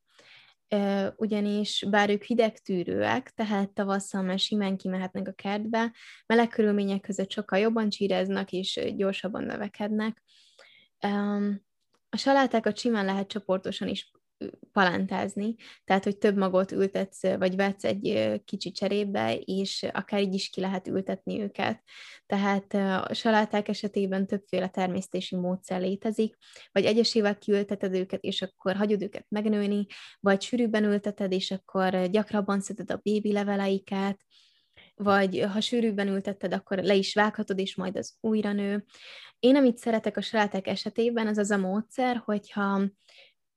[1.15, 5.93] ugyanis bár ők hidegtűrőek, tehát tavasszal már simán kimehetnek a kertbe,
[6.25, 10.23] meleg körülmények között sokkal jobban csíreznek és gyorsabban növekednek.
[12.09, 14.11] A salátákat simán lehet csoportosan is
[14.71, 20.49] palántázni, tehát hogy több magot ültetsz, vagy vetsz egy kicsi cserébe, és akár így is
[20.49, 21.83] ki lehet ültetni őket.
[22.25, 26.37] Tehát a saláták esetében többféle termesztési módszer létezik,
[26.71, 29.85] vagy egyesével kiülteted őket, és akkor hagyod őket megnőni,
[30.19, 34.25] vagy sűrűbben ülteted, és akkor gyakrabban szeded a bébi leveleiket,
[34.97, 38.85] vagy ha sűrűbben ültetted, akkor le is vághatod, és majd az újra nő.
[39.39, 42.81] Én, amit szeretek a saláták esetében, az az a módszer, hogyha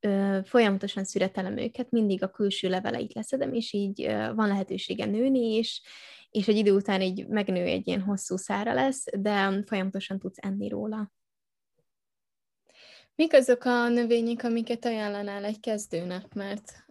[0.00, 5.57] ö, folyamatosan szüretelem őket, mindig a külső leveleit leszedem, és így ö, van lehetősége nőni
[5.57, 5.83] is,
[6.31, 10.68] és egy idő után így megnő egy ilyen hosszú szára lesz, de folyamatosan tudsz enni
[10.68, 11.12] róla.
[13.14, 16.35] Mik azok a növények, amiket ajánlanál egy kezdőnek?
[16.35, 16.89] Mert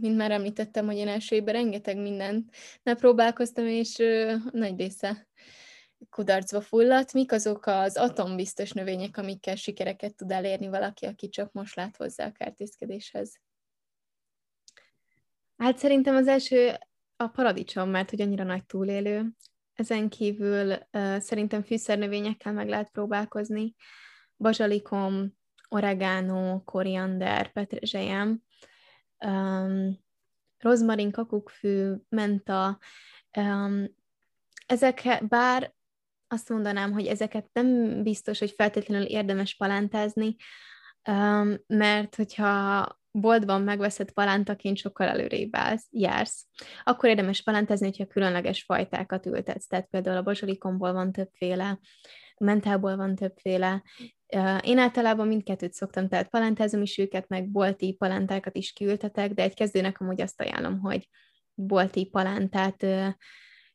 [0.00, 3.96] mint már említettem, hogy én első évben rengeteg mindent próbálkoztam, és
[4.50, 5.28] nagy része
[6.10, 7.12] kudarcba fulladt.
[7.12, 12.26] Mik azok az atombiztos növények, amikkel sikereket tud elérni valaki, aki csak most lát hozzá
[12.26, 13.40] a kertészkedéshez?
[15.56, 16.72] Hát szerintem az első
[17.16, 19.26] a paradicsom, mert hogy annyira nagy túlélő.
[19.74, 20.74] Ezen kívül
[21.18, 23.74] szerintem fűszernövényekkel meg lehet próbálkozni.
[24.36, 25.36] Bazsalikom,
[25.68, 28.42] oregano, koriander, petrezselyem,
[29.26, 29.98] um,
[30.58, 32.78] rozmarin, kakukkfű, menta,
[33.36, 33.96] um,
[34.66, 35.74] ezek, bár
[36.28, 40.36] azt mondanám, hogy ezeket nem biztos, hogy feltétlenül érdemes palántázni,
[41.08, 46.46] um, mert hogyha boltban megveszed palántaként, sokkal előrébb állsz, jársz.
[46.84, 49.66] Akkor érdemes palántázni, hogyha különleges fajtákat ültetsz.
[49.66, 51.78] Tehát például a bazsalikomból van többféle,
[52.38, 53.82] mentából van többféle.
[54.62, 59.54] Én általában mindkettőt szoktam, tehát palántázom is őket, meg bolti palántákat is kiültetek, de egy
[59.54, 61.08] kezdőnek amúgy azt ajánlom, hogy
[61.54, 62.86] bolti palántát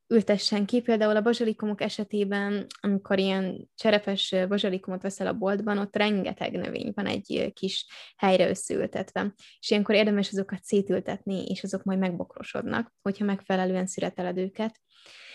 [0.07, 0.81] ültessen ki.
[0.81, 7.05] Például a bazsalikomok esetében, amikor ilyen cserepes bazsalikomot veszel a boltban, ott rengeteg növény van
[7.05, 7.85] egy kis
[8.17, 9.33] helyre összeültetve.
[9.59, 14.79] És ilyenkor érdemes azokat szétültetni, és azok majd megbokrosodnak, hogyha megfelelően szüreteled őket.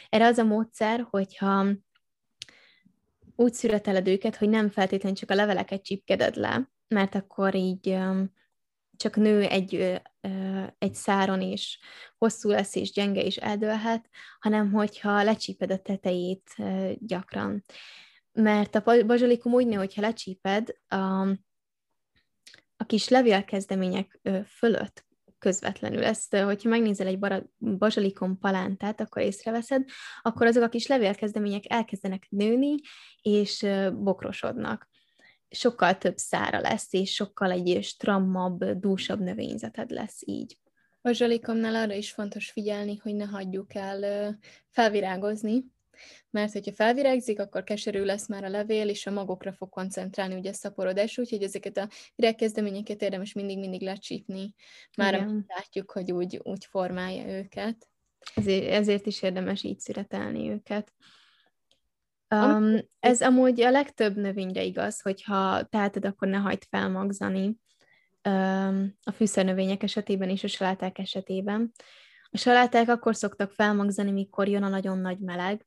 [0.09, 1.67] Erre az a módszer, hogyha
[3.41, 7.99] úgy szüreteled őket, hogy nem feltétlenül csak a leveleket csípkeded le, mert akkor így
[8.97, 10.01] csak nő egy,
[10.79, 11.79] egy száron, és
[12.17, 14.09] hosszú lesz, és gyenge, és eldőlhet,
[14.41, 16.55] hanem hogyha lecsíped a tetejét
[16.99, 17.65] gyakran.
[18.33, 21.29] Mert a bazsalikum úgy nő, hogyha lecsíped a,
[22.77, 25.08] a kis levélkezdemények fölött
[25.39, 26.05] közvetlenül.
[26.05, 27.19] Ezt, hogyha megnézel egy
[27.59, 29.85] bazsalikom palántát, akkor észreveszed,
[30.23, 32.75] akkor azok a kis levélkezdemények elkezdenek nőni,
[33.23, 34.89] és bokrosodnak
[35.51, 40.59] sokkal több szára lesz, és sokkal egy strammabb, dúsabb növényzeted lesz így.
[41.01, 44.39] A zsalikomnál arra is fontos figyelni, hogy ne hagyjuk el
[44.71, 45.65] felvirágozni,
[46.31, 50.51] mert hogyha felvirágzik, akkor keserű lesz már a levél, és a magokra fog koncentrálni ugye
[50.51, 54.55] a szaporodás, úgyhogy ezeket a virágkezdeményeket érdemes mindig-mindig lecsípni,
[54.97, 55.45] már Igen.
[55.49, 57.89] látjuk, hogy úgy, úgy formálja őket.
[58.35, 60.93] Ezért, ezért is érdemes így szüretelni őket.
[62.35, 67.57] Um, ez amúgy a legtöbb növényre igaz, hogyha teheted, akkor ne hagyd felmagzani
[68.29, 71.73] um, a fűszernövények esetében és a saláták esetében.
[72.31, 75.67] A saláták akkor szoktak felmagzani, mikor jön a nagyon nagy meleg,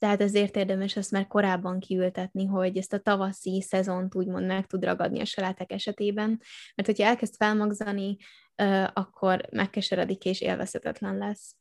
[0.00, 4.84] tehát ezért érdemes ezt már korábban kiültetni, hogy ezt a tavaszi szezont úgymond meg tud
[4.84, 6.28] ragadni a saláták esetében,
[6.74, 8.16] mert hogyha elkezd felmagzani,
[8.92, 11.54] akkor megkeseredik és élvezetetlen lesz.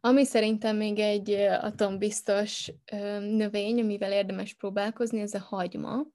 [0.00, 2.72] Ami szerintem még egy atombiztos
[3.20, 6.06] növény, amivel érdemes próbálkozni, ez a hagyma.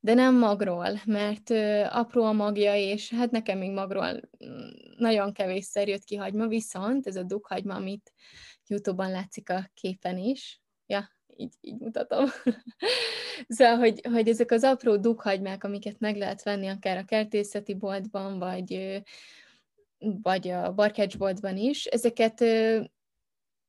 [0.00, 1.50] De nem magról, mert
[1.90, 7.06] apró a magja, és hát nekem még magról mm, nagyon kevésszer jött ki hagyma, viszont
[7.06, 8.12] ez a dughagyma, amit
[8.68, 12.26] YouTube-on látszik a képen is, ja, így, így mutatom.
[13.48, 18.38] szóval, hogy, hogy ezek az apró dughagymák, amiket meg lehet venni akár a kertészeti boltban,
[18.38, 19.02] vagy,
[19.98, 22.44] vagy a barkácsboltban is, ezeket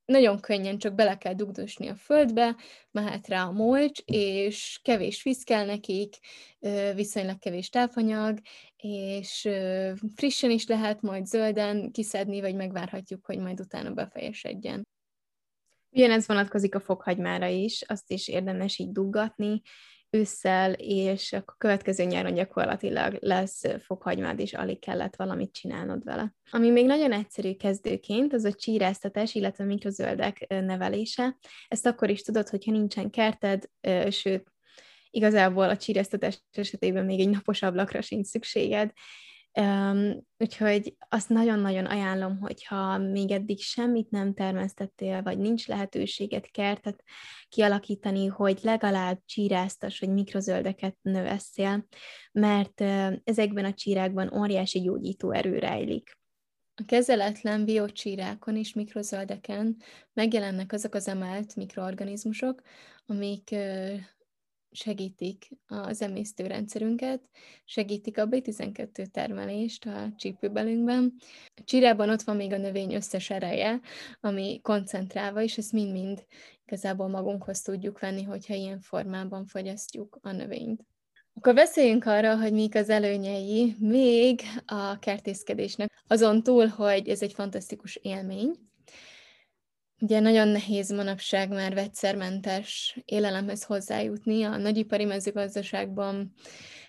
[0.08, 2.56] nagyon könnyen csak bele kell dugdosni a földbe,
[2.92, 6.16] mehet rá a molcs, és kevés víz kell nekik,
[6.96, 8.40] viszonylag kevés tápanyag,
[8.78, 9.50] és
[10.16, 14.88] frissen is lehet majd zölden kiszedni, vagy megvárhatjuk, hogy majd utána befejesedjen.
[15.90, 19.62] Ugyanez vonatkozik a fokhagymára is, azt is érdemes így duggatni,
[20.10, 26.36] ősszel, és a következő nyáron gyakorlatilag lesz fokhagymád, és alig kellett valamit csinálnod vele.
[26.52, 31.38] Ami még nagyon egyszerű kezdőként, az a csíráztatás, illetve a mikrozöldek nevelése.
[31.68, 33.64] Ezt akkor is tudod, hogyha nincsen kerted,
[34.10, 34.52] sőt,
[35.10, 38.92] igazából a csíráztatás esetében még egy napos ablakra sincs szükséged,
[40.38, 47.04] úgyhogy azt nagyon-nagyon ajánlom, hogyha még eddig semmit nem termesztettél, vagy nincs lehetőséget kertet
[47.50, 51.88] kialakítani, hogy legalább csíráztas, vagy mikrozöldeket növesszél,
[52.32, 52.82] mert
[53.24, 56.18] ezekben a csírákban óriási gyógyító erő rejlik.
[56.76, 59.78] A kezeletlen biocsírákon és mikrozöldeken
[60.14, 62.62] megjelennek azok az emelt mikroorganizmusok,
[63.06, 63.56] amik
[64.72, 67.30] segítik az emésztőrendszerünket,
[67.66, 71.14] segítik a B12 termelést a csípőbelünkben.
[71.56, 73.80] A csirában ott van még a növény összes ereje,
[74.20, 76.26] ami koncentrálva, és ezt mind-mind
[76.66, 80.86] igazából magunkhoz tudjuk venni, hogyha ilyen formában fogyasztjuk a növényt.
[81.34, 86.04] Akkor beszéljünk arra, hogy mik az előnyei még a kertészkedésnek.
[86.08, 88.52] Azon túl, hogy ez egy fantasztikus élmény,
[90.00, 94.44] Ugye nagyon nehéz manapság már vegyszermentes élelemhez hozzájutni.
[94.44, 96.34] A nagyipari mezőgazdaságban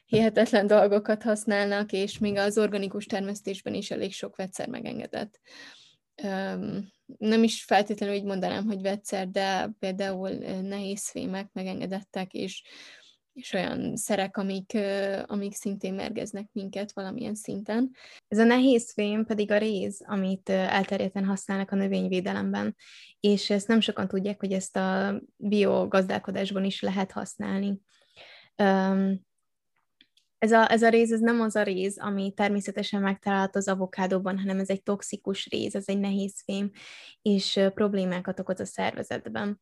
[0.04, 5.40] hihetetlen dolgokat használnak, és még az organikus termesztésben is elég sok vegyszer megengedett.
[7.18, 10.30] Nem is feltétlenül így mondanám, hogy vegyszer, de például
[10.62, 12.62] nehéz fémek megengedettek, és
[13.38, 14.78] és olyan szerek, amik,
[15.26, 17.90] amik szintén mergeznek minket valamilyen szinten.
[18.28, 22.76] Ez a nehéz fém pedig a réz, amit elterjedten használnak a növényvédelemben,
[23.20, 27.80] és ezt nem sokan tudják, hogy ezt a biogazdálkodásban is lehet használni.
[30.38, 34.38] Ez a, ez a réz, ez nem az a réz, ami természetesen megtalálható az avokádóban,
[34.38, 36.70] hanem ez egy toxikus réz, ez egy nehéz fém,
[37.22, 39.60] és problémákat okoz a szervezetben.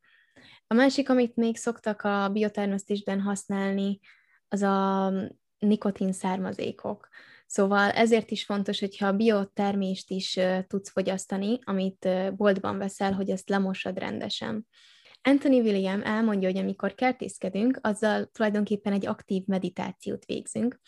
[0.66, 4.00] A másik, amit még szoktak a biotermesztésben használni,
[4.48, 5.12] az a
[5.58, 7.08] nikotin származékok.
[7.46, 13.48] Szóval ezért is fontos, hogyha a biotermést is tudsz fogyasztani, amit boltban veszel, hogy ezt
[13.48, 14.66] lemossad rendesen.
[15.22, 20.80] Anthony William elmondja, hogy amikor kertészkedünk, azzal tulajdonképpen egy aktív meditációt végzünk,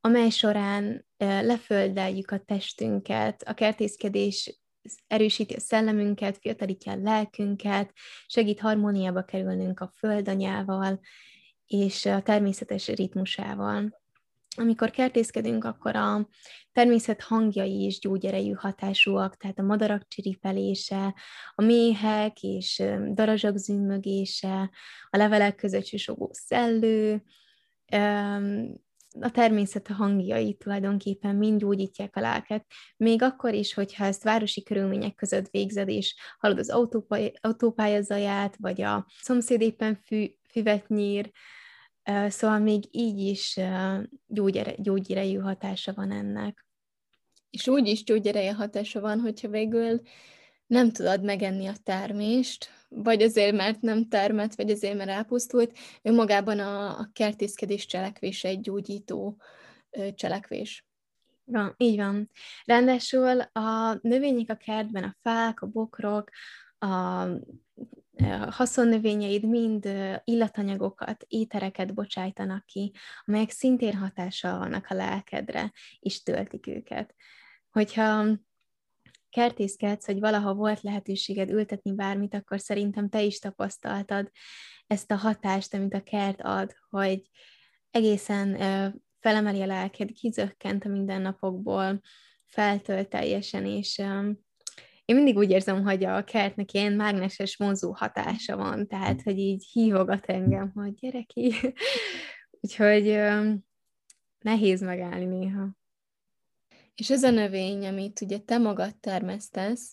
[0.00, 4.60] amely során leföldeljük a testünket, a kertészkedés
[5.06, 7.92] erősíti a szellemünket, fiatalítja a lelkünket,
[8.26, 11.00] segít harmóniába kerülnünk a földanyával
[11.66, 14.04] és a természetes ritmusával.
[14.58, 16.28] Amikor kertészkedünk, akkor a
[16.72, 21.14] természet hangjai is gyógyerejű hatásúak, tehát a madarak csiripelése,
[21.54, 24.70] a méhek és darazsak zümmögése,
[25.10, 27.22] a levelek között susogó szellő,
[29.20, 35.14] a természet hangjai tulajdonképpen mind gyógyítják a lelket, még akkor is, hogyha ezt városi körülmények
[35.14, 36.70] között végzed, és hallod az
[37.40, 41.30] autópálya zaját, vagy a szomszéd éppen fű, füvet nyír,
[42.28, 43.60] szóval még így is
[44.26, 46.66] gyógyere, gyógyirejű hatása van ennek.
[47.50, 50.00] És úgy is gyógyereje hatása van, hogyha végül
[50.66, 56.58] nem tudod megenni a termést, vagy azért, mert nem termett, vagy azért, mert elpusztult, önmagában
[56.58, 59.36] a, a kertészkedés cselekvése egy gyógyító
[60.14, 60.86] cselekvés.
[61.44, 62.30] Van, így van.
[62.64, 66.30] Ráadásul a növények a kertben, a fák, a bokrok,
[66.78, 67.26] a
[68.50, 69.88] haszonnövényeid mind
[70.24, 72.92] illatanyagokat, étereket bocsájtanak ki,
[73.24, 77.14] amelyek szintén hatással vannak a lelkedre, és töltik őket.
[77.70, 78.26] Hogyha
[79.36, 84.30] kertészkedsz, hogy valaha volt lehetőséged ültetni bármit, akkor szerintem te is tapasztaltad
[84.86, 87.30] ezt a hatást, amit a kert ad, hogy
[87.90, 88.56] egészen
[89.20, 92.00] felemeli a lelked, kizökkent a mindennapokból,
[92.46, 93.98] feltölt teljesen, és
[95.04, 99.68] én mindig úgy érzem, hogy a kertnek ilyen mágneses vonzó hatása van, tehát, hogy így
[99.72, 101.54] hívogat engem, hogy gyere ki.
[102.60, 103.04] Úgyhogy
[104.38, 105.76] nehéz megállni néha.
[106.96, 109.92] És ez a növény, amit ugye te magad termesztesz,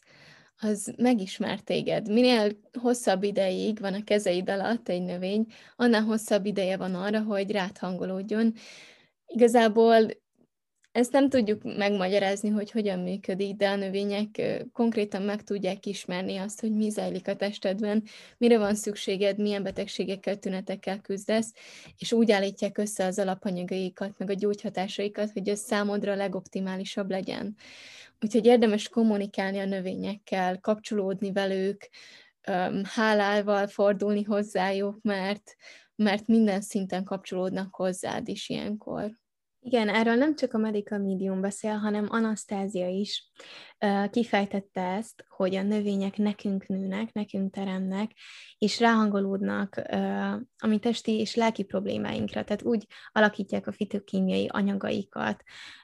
[0.60, 2.12] az megismer téged.
[2.12, 5.46] Minél hosszabb ideig van a kezeid alatt egy növény,
[5.76, 8.54] annál hosszabb ideje van arra, hogy rád hangolódjon.
[9.26, 10.08] Igazából
[10.94, 14.42] Ezt nem tudjuk megmagyarázni, hogy hogyan működik, de a növények
[14.74, 18.04] konkrétan meg tudják ismerni azt, hogy mi zajlik a testedben,
[18.38, 21.54] mire van szükséged, milyen betegségekkel, tünetekkel küzdesz,
[21.98, 27.56] és úgy állítják össze az alapanyagaikat, meg a gyógyhatásaikat, hogy ez számodra legoptimálisabb legyen.
[28.22, 31.90] Úgyhogy érdemes kommunikálni a növényekkel, kapcsolódni velük,
[32.84, 35.56] hálával fordulni hozzájuk, mert,
[35.96, 39.22] mert minden szinten kapcsolódnak hozzád is ilyenkor.
[39.66, 43.32] Igen, erről nem csak a Medical Medium beszél, hanem Anasztázia is
[44.12, 48.12] kifejtette ezt, hogy a növények nekünk nőnek, nekünk teremnek,
[48.58, 49.76] és ráhangolódnak
[50.58, 55.44] a mi testi és lelki problémáinkra, tehát úgy alakítják a fitokémiai anyagaikat.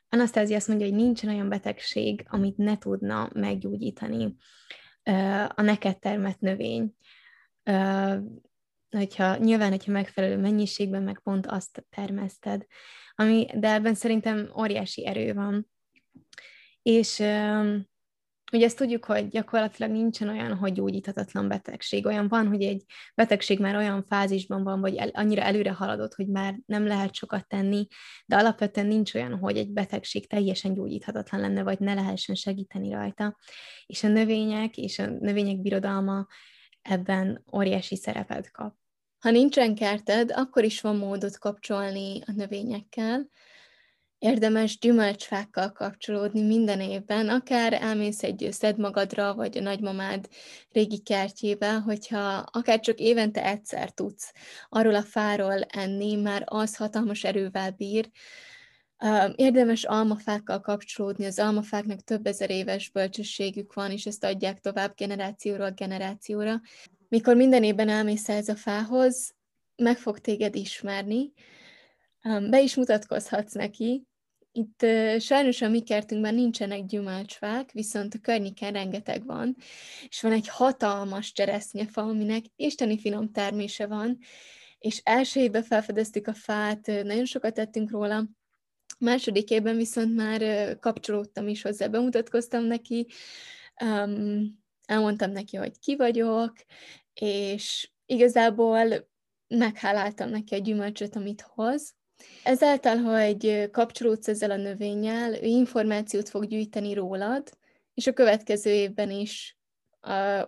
[0.09, 4.35] Anasztázia azt mondja, hogy nincsen olyan betegség, amit ne tudna meggyógyítani
[5.55, 6.95] a neked termett növény
[8.89, 12.65] hogyha nyilván, hogyha megfelelő mennyiségben, meg pont azt termeszted,
[13.15, 15.69] ami, de ebben szerintem óriási erő van.
[16.81, 17.19] És
[18.51, 22.05] ugye ezt tudjuk, hogy gyakorlatilag nincsen olyan, hogy gyógyíthatatlan betegség.
[22.05, 22.83] Olyan van, hogy egy
[23.15, 27.47] betegség már olyan fázisban van, vagy el, annyira előre haladott, hogy már nem lehet sokat
[27.47, 27.87] tenni,
[28.25, 33.37] de alapvetően nincs olyan, hogy egy betegség teljesen gyógyíthatatlan lenne, vagy ne lehessen segíteni rajta.
[33.85, 36.27] És a növények és a növények birodalma
[36.89, 38.75] ebben óriási szerepet kap.
[39.19, 43.29] Ha nincsen kerted, akkor is van módot kapcsolni a növényekkel.
[44.17, 50.27] Érdemes gyümölcsfákkal kapcsolódni minden évben, akár elmész egy szed magadra, vagy a nagymamád
[50.69, 52.19] régi kertjébe, hogyha
[52.51, 54.33] akár csak évente egyszer tudsz
[54.69, 58.09] arról a fáról enni, már az hatalmas erővel bír,
[59.35, 65.71] Érdemes almafákkal kapcsolódni, az almafáknak több ezer éves bölcsességük van, és ezt adják tovább generációról
[65.71, 66.61] generációra.
[67.07, 69.35] Mikor minden évben elmész ez a fához,
[69.75, 71.33] meg fog téged ismerni,
[72.49, 74.03] be is mutatkozhatsz neki.
[74.51, 74.85] Itt
[75.19, 79.55] sajnos a mi kertünkben nincsenek gyümölcsfák, viszont a környéken rengeteg van,
[80.07, 84.17] és van egy hatalmas cseresznyefa, aminek isteni finom termése van,
[84.79, 88.27] és első évben felfedeztük a fát, nagyon sokat tettünk róla,
[88.99, 90.41] Második évben viszont már
[90.79, 93.07] kapcsolódtam is hozzá, bemutatkoztam neki,
[93.83, 96.53] um, elmondtam neki, hogy ki vagyok,
[97.13, 99.09] és igazából
[99.47, 101.95] megháláltam neki a gyümölcsöt, amit hoz.
[102.43, 107.57] Ezáltal, hogy kapcsolódsz ezzel a növényel, ő információt fog gyűjteni rólad,
[107.93, 109.58] és a következő évben is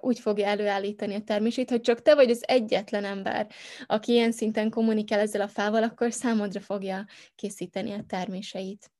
[0.01, 3.47] úgy fogja előállítani a termését, hogy csak te vagy az egyetlen ember,
[3.85, 8.91] aki ilyen szinten kommunikál ezzel a fával, akkor számodra fogja készíteni a terméseit.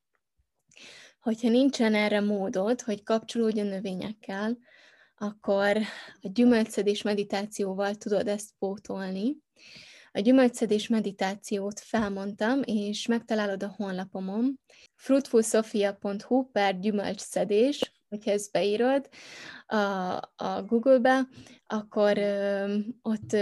[1.20, 4.58] Hogyha nincsen erre módod, hogy kapcsolódj a növényekkel,
[5.18, 5.78] akkor
[6.22, 9.38] a gyümölcszedés meditációval tudod ezt pótolni.
[10.12, 14.60] A gyümölcszedés meditációt felmondtam, és megtalálod a honlapomon
[14.96, 19.10] fruitfulsofia.hu per gyümölcsszedés, hogyha ezt beírod
[19.66, 19.78] a,
[20.36, 21.28] a Google-be,
[21.68, 22.18] akkor
[23.02, 23.36] ott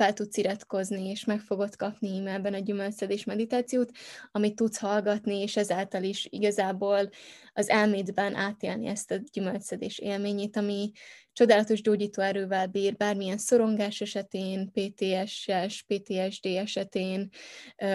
[0.00, 3.90] fel tudsz iratkozni, és meg fogod kapni e-mailben a gyümölcszedés meditációt,
[4.30, 7.10] amit tudsz hallgatni, és ezáltal is igazából
[7.52, 10.90] az elmédben átélni ezt a gyümölcszedés élményét, ami
[11.32, 17.28] csodálatos gyógyító erővel bír, bármilyen szorongás esetén, PTS-es, PTSD esetén,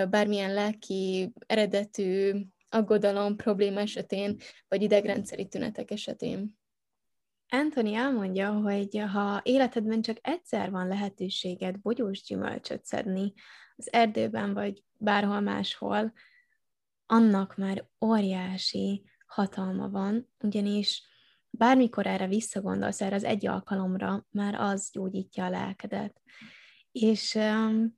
[0.10, 2.32] bármilyen lelki eredetű
[2.76, 6.57] aggodalom, probléma esetén, vagy idegrendszeri tünetek esetén.
[7.49, 13.34] Anthony elmondja, hogy ha életedben csak egyszer van lehetőséged bogyós gyümölcsöt szedni
[13.76, 16.13] az erdőben, vagy bárhol máshol,
[17.05, 21.03] annak már óriási hatalma van, ugyanis
[21.49, 26.21] bármikor erre visszagondolsz, erre az egy alkalomra, már az gyógyítja a lelkedet.
[26.91, 27.97] És um,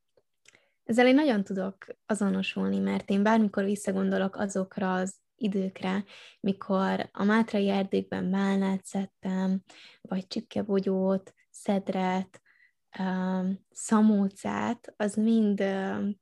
[0.87, 6.03] ezzel én nagyon tudok azonosulni, mert én bármikor visszagondolok azokra az időkre,
[6.39, 9.63] mikor a Mátrai erdőkben málnát szedtem,
[10.01, 12.41] vagy csipkebogyót, szedret,
[12.99, 16.19] um, szamócát, az mind um,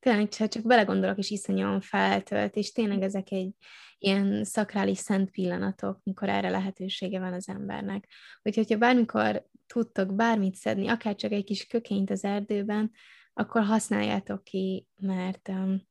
[0.00, 3.54] tényleg csak, belegondolok, és iszonyúan feltölt, és tényleg ezek egy
[3.98, 8.08] ilyen szakrális szent pillanatok, mikor erre lehetősége van az embernek.
[8.42, 12.92] Úgyhogy, ha bármikor tudtok bármit szedni, akár csak egy kis kökényt az erdőben,
[13.34, 15.88] akkor használjátok ki, mert um,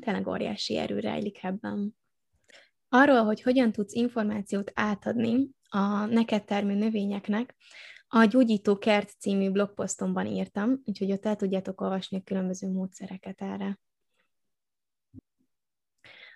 [0.00, 1.96] tényleg óriási erő rejlik ebben.
[2.88, 7.56] Arról, hogy hogyan tudsz információt átadni a neked termő növényeknek,
[8.12, 13.78] a Gyógyító Kert című blogposztomban írtam, úgyhogy ott el tudjátok olvasni a különböző módszereket erre.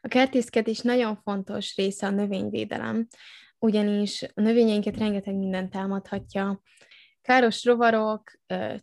[0.00, 3.06] A kertészkedés nagyon fontos része a növényvédelem,
[3.58, 6.62] ugyanis a növényeinket rengeteg mindent támadhatja,
[7.24, 8.32] káros rovarok,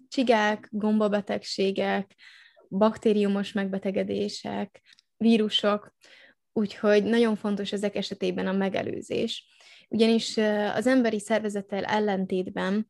[0.07, 2.15] csigák, gombabetegségek,
[2.69, 4.81] baktériumos megbetegedések,
[5.17, 5.93] vírusok,
[6.53, 9.45] Úgyhogy nagyon fontos ezek esetében a megelőzés.
[9.89, 10.37] Ugyanis
[10.75, 12.89] az emberi szervezettel ellentétben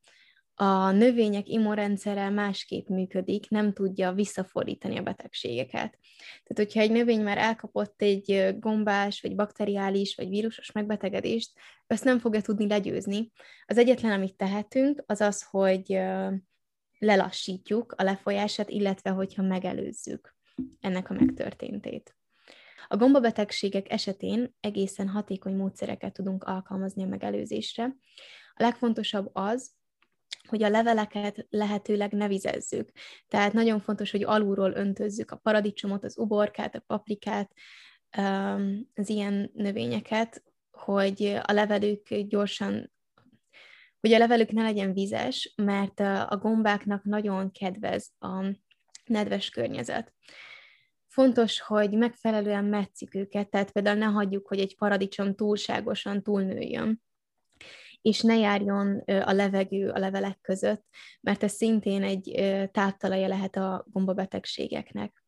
[0.62, 5.98] a növények immunrendszere másképp működik, nem tudja visszafordítani a betegségeket.
[6.44, 11.52] Tehát, hogyha egy növény már elkapott egy gombás, vagy bakteriális, vagy vírusos megbetegedést,
[11.88, 13.32] ezt nem fogja tudni legyőzni.
[13.66, 16.00] Az egyetlen, amit tehetünk, az az, hogy
[17.00, 20.36] lelassítjuk a lefolyását, illetve hogyha megelőzzük
[20.80, 22.16] ennek a megtörténtét.
[22.88, 27.96] A gombabetegségek esetén egészen hatékony módszereket tudunk alkalmazni a megelőzésre.
[28.54, 29.80] A legfontosabb az,
[30.48, 32.92] hogy a leveleket lehetőleg ne vizezzük.
[33.28, 37.52] Tehát nagyon fontos, hogy alulról öntözzük a paradicsomot, az uborkát, a paprikát,
[38.96, 42.92] az ilyen növényeket, hogy a levelük gyorsan,
[44.00, 48.56] hogy a levelük ne legyen vizes, mert a gombáknak nagyon kedvez a
[49.06, 50.14] nedves környezet.
[51.08, 57.02] Fontos, hogy megfelelően metszik őket, tehát például ne hagyjuk, hogy egy paradicsom túlságosan túlnőjön
[58.02, 60.86] és ne járjon a levegő a levelek között,
[61.22, 62.32] mert ez szintén egy
[62.72, 65.24] táptalaja lehet a gombabetegségeknek.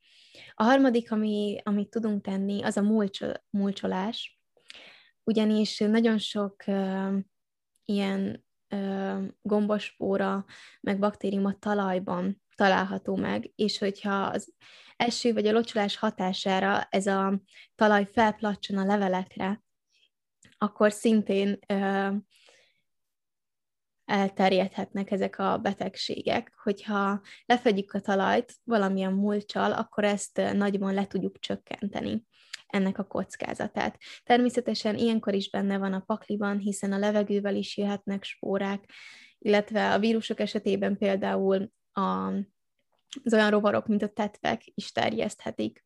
[0.54, 4.40] A harmadik, ami, amit tudunk tenni, az a mulcsol, mulcsolás,
[5.24, 7.14] ugyanis nagyon sok uh,
[7.86, 10.46] ilyen uh, gombaspóra,
[10.82, 14.54] meg baktérium a talajban található meg, és hogyha az
[14.96, 17.42] eső vagy a locsolás hatására ez a
[17.76, 19.64] talaj felplacson a levelekre,
[20.58, 22.16] akkor szintén uh,
[24.14, 26.54] elterjedhetnek ezek a betegségek.
[26.64, 32.26] Hogyha lefedjük a talajt valamilyen mulcsal, akkor ezt nagyban le tudjuk csökkenteni
[32.68, 33.98] ennek a kockázatát.
[34.24, 38.90] Természetesen ilyenkor is benne van a pakliban, hiszen a levegővel is jöhetnek spórák,
[39.40, 42.32] illetve a vírusok esetében például a,
[43.24, 45.84] az olyan rovarok, mint a tetvek is terjeszthetik,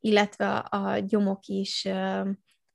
[0.00, 1.88] illetve a gyomok is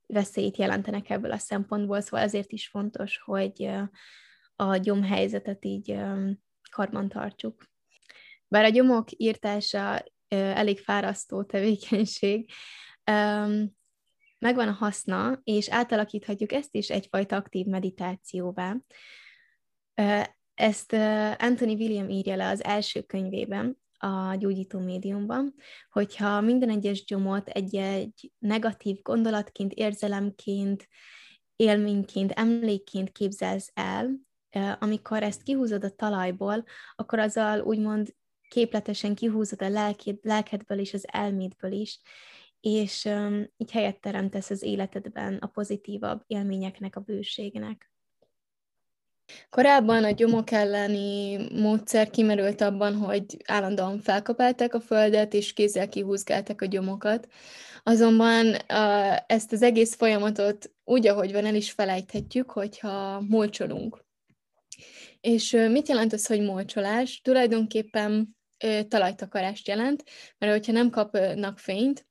[0.06, 3.70] veszélyt jelentenek ebből a szempontból, szóval ezért is fontos, hogy
[4.68, 5.98] a gyomhelyzetet így
[6.70, 7.64] karban tartsuk.
[8.48, 12.50] Bár a gyomok írtása elég fárasztó tevékenység,
[14.38, 18.76] megvan a haszna, és átalakíthatjuk ezt is egyfajta aktív meditációvá.
[20.54, 20.92] Ezt
[21.38, 25.54] Anthony William írja le az első könyvében, a gyógyító médiumban,
[25.90, 30.88] hogyha minden egyes gyomot egy-egy negatív gondolatként, érzelemként,
[31.56, 34.10] élményként, emlékként képzelsz el,
[34.78, 36.64] amikor ezt kihúzod a talajból,
[36.96, 38.14] akkor azzal úgymond
[38.48, 42.00] képletesen kihúzod a lelked, lelkedből és az elmédből is,
[42.60, 47.90] és um, így helyet teremtesz az életedben a pozitívabb élményeknek, a bőségnek.
[49.50, 56.60] Korábban a gyomok elleni módszer kimerült abban, hogy állandóan felkapálták a földet, és kézzel kihúzgálták
[56.60, 57.28] a gyomokat.
[57.82, 58.54] Azonban
[59.26, 64.01] ezt az egész folyamatot úgy, ahogy van, el is felejthetjük, hogyha molcsolunk.
[65.22, 67.20] És mit jelent az, hogy molcsolás?
[67.20, 68.36] Tulajdonképpen
[68.88, 70.04] talajtakarást jelent,
[70.38, 72.06] mert hogyha nem kapnak fényt,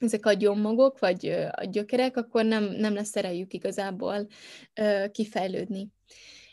[0.00, 4.26] ezek a gyommagok, vagy a gyökerek, akkor nem, nem lesz erejük igazából
[5.10, 5.88] kifejlődni.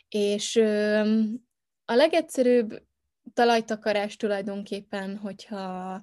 [0.09, 0.55] És
[1.85, 2.83] a legegyszerűbb
[3.33, 6.01] talajtakarás tulajdonképpen, hogyha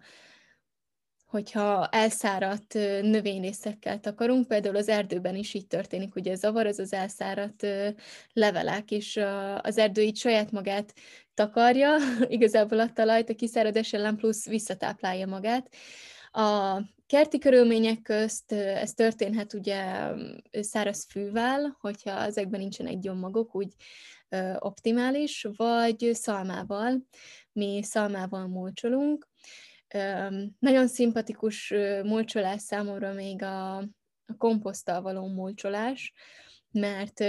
[1.31, 7.67] hogyha elszáradt növényrészekkel takarunk, például az erdőben is így történik, ugye zavar az az elszáradt
[8.33, 9.21] levelek, és
[9.61, 10.93] az erdő így saját magát
[11.35, 11.97] takarja,
[12.29, 15.69] igazából a talajt a kiszáradás ellen plusz visszatáplálja magát.
[16.31, 19.85] A kerti körülmények közt ez történhet ugye
[20.53, 23.75] száraz fűvel, hogyha ezekben nincsenek gyomagok, úgy
[24.59, 27.07] optimális, vagy szalmával.
[27.53, 29.30] Mi szalmával múlcsolunk,
[30.59, 36.13] nagyon szimpatikus mulcsolás számomra még a, a komposzttal való mulcsolás,
[36.73, 37.25] mert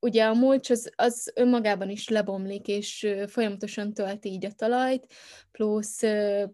[0.00, 5.12] ugye a mulcs az, az önmagában is lebomlik, és folyamatosan tölti így a talajt,
[5.52, 6.00] plusz,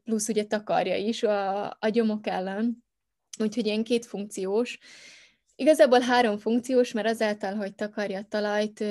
[0.04, 2.84] plusz ugye takarja is a, a gyomok ellen,
[3.38, 4.78] úgyhogy ilyen két funkciós.
[5.54, 8.84] Igazából három funkciós, mert azáltal, hogy takarja a talajt,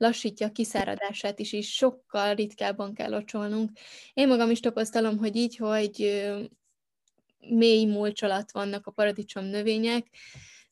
[0.00, 3.70] lassítja a kiszáradását is, és sokkal ritkábban kell locsolnunk.
[4.14, 6.22] Én magam is tapasztalom, hogy így, hogy
[7.38, 10.06] mély mulcs alatt vannak a paradicsom növények,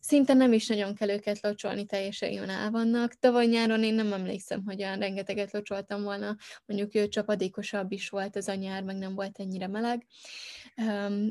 [0.08, 3.14] szinte nem is nagyon kell őket locsolni, teljesen jól el vannak.
[3.14, 6.36] Tavaly nyáron én nem emlékszem, hogy olyan rengeteget locsoltam volna,
[6.66, 10.06] mondjuk ő csapadékosabb is volt az a nyár, meg nem volt ennyire meleg,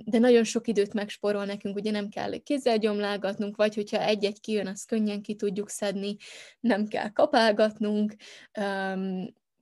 [0.04, 4.68] de nagyon sok időt megsporol nekünk, ugye nem kell kézzel gyomlálgatnunk, vagy hogyha egy-egy kijön,
[4.68, 6.16] azt könnyen ki tudjuk szedni,
[6.60, 8.16] nem kell kapálgatnunk,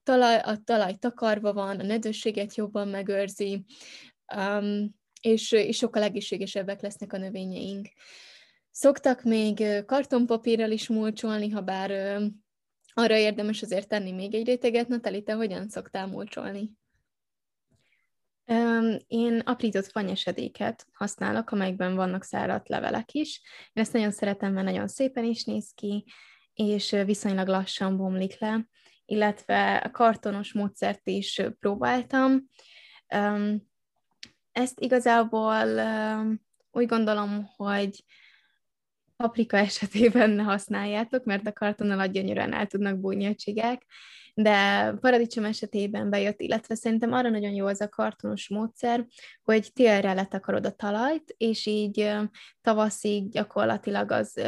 [0.04, 3.66] talaj, a talaj takarva van, a nedvességet jobban megőrzi,
[5.22, 7.88] és, és sokkal egészségesebbek lesznek a növényeink.
[8.78, 11.92] Szoktak még kartonpapírral is mulcsolni, ha bár
[12.94, 14.88] arra érdemes azért tenni még egy réteget.
[14.88, 16.72] Natali, te hogyan szoktál mulcsolni?
[19.08, 23.42] Én aprított fanyesedéket használok, amelyekben vannak száradt levelek is.
[23.74, 26.06] Én ezt nagyon szeretem, mert nagyon szépen is néz ki,
[26.54, 28.68] és viszonylag lassan bomlik le,
[29.06, 32.50] illetve a kartonos módszert is próbáltam.
[34.52, 35.66] Ezt igazából
[36.72, 38.04] úgy gondolom, hogy
[39.16, 43.86] paprika esetében használjátok, mert a kartonnal a gyönyörűen el tudnak bújni a csigák,
[44.38, 49.06] de paradicsom esetében bejött, illetve szerintem arra nagyon jó az a kartonos módszer,
[49.44, 52.12] hogy télre letakarod a talajt, és így
[52.62, 54.42] tavaszig gyakorlatilag az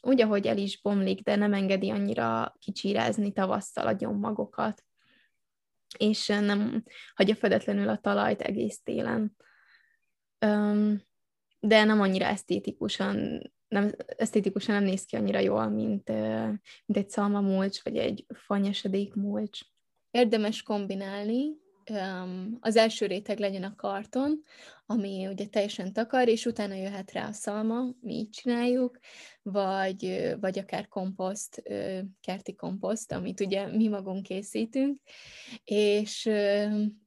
[0.00, 4.84] úgy, ahogy el is bomlik, de nem engedi annyira kicsírázni tavasszal a gyommagokat,
[5.98, 9.36] és nem hagyja fedetlenül a talajt egész télen.
[11.60, 16.08] De nem annyira esztétikusan nem, esztétikusan nem néz ki annyira jól, mint,
[16.86, 19.60] mint egy szalma mulcs, vagy egy fanyesedék mulcs.
[20.10, 21.64] Érdemes kombinálni,
[22.60, 24.42] az első réteg legyen a karton,
[24.86, 28.98] ami ugye teljesen takar, és utána jöhet rá a szalma, mi így csináljuk,
[29.42, 31.62] vagy, vagy akár komposzt,
[32.20, 35.00] kerti komposzt, amit ugye mi magunk készítünk,
[35.64, 36.30] és,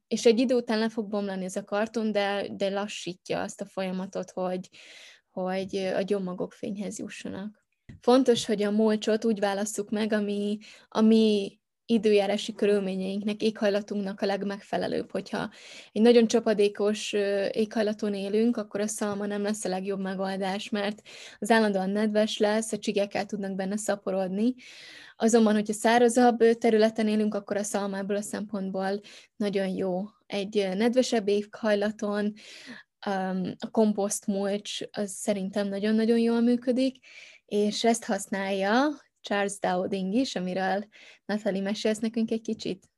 [0.08, 3.66] és egy idő után le fog bomlani ez a karton, de, de lassítja azt a
[3.66, 4.68] folyamatot, hogy,
[5.30, 7.64] hogy a gyomagok fényhez jussanak.
[8.00, 10.58] Fontos, hogy a molcsot úgy válasszuk meg, ami,
[10.88, 11.58] ami
[11.90, 15.10] időjárási körülményeinknek, éghajlatunknak a legmegfelelőbb.
[15.10, 15.50] Hogyha
[15.92, 17.12] egy nagyon csapadékos
[17.52, 21.02] éghajlaton élünk, akkor a szalma nem lesz a legjobb megoldás, mert
[21.38, 24.54] az állandóan nedves lesz, a csigek el tudnak benne szaporodni.
[25.16, 29.00] Azonban, hogyha szárazabb területen élünk, akkor a szalma ebből a szempontból
[29.36, 30.04] nagyon jó.
[30.26, 32.32] Egy nedvesebb éghajlaton,
[33.58, 37.06] a komposzt mulch az szerintem nagyon-nagyon jól működik,
[37.46, 38.88] és ezt használja
[39.20, 40.88] Charles Dowding is, amiről
[41.24, 42.88] Natalie mesélsz nekünk egy kicsit.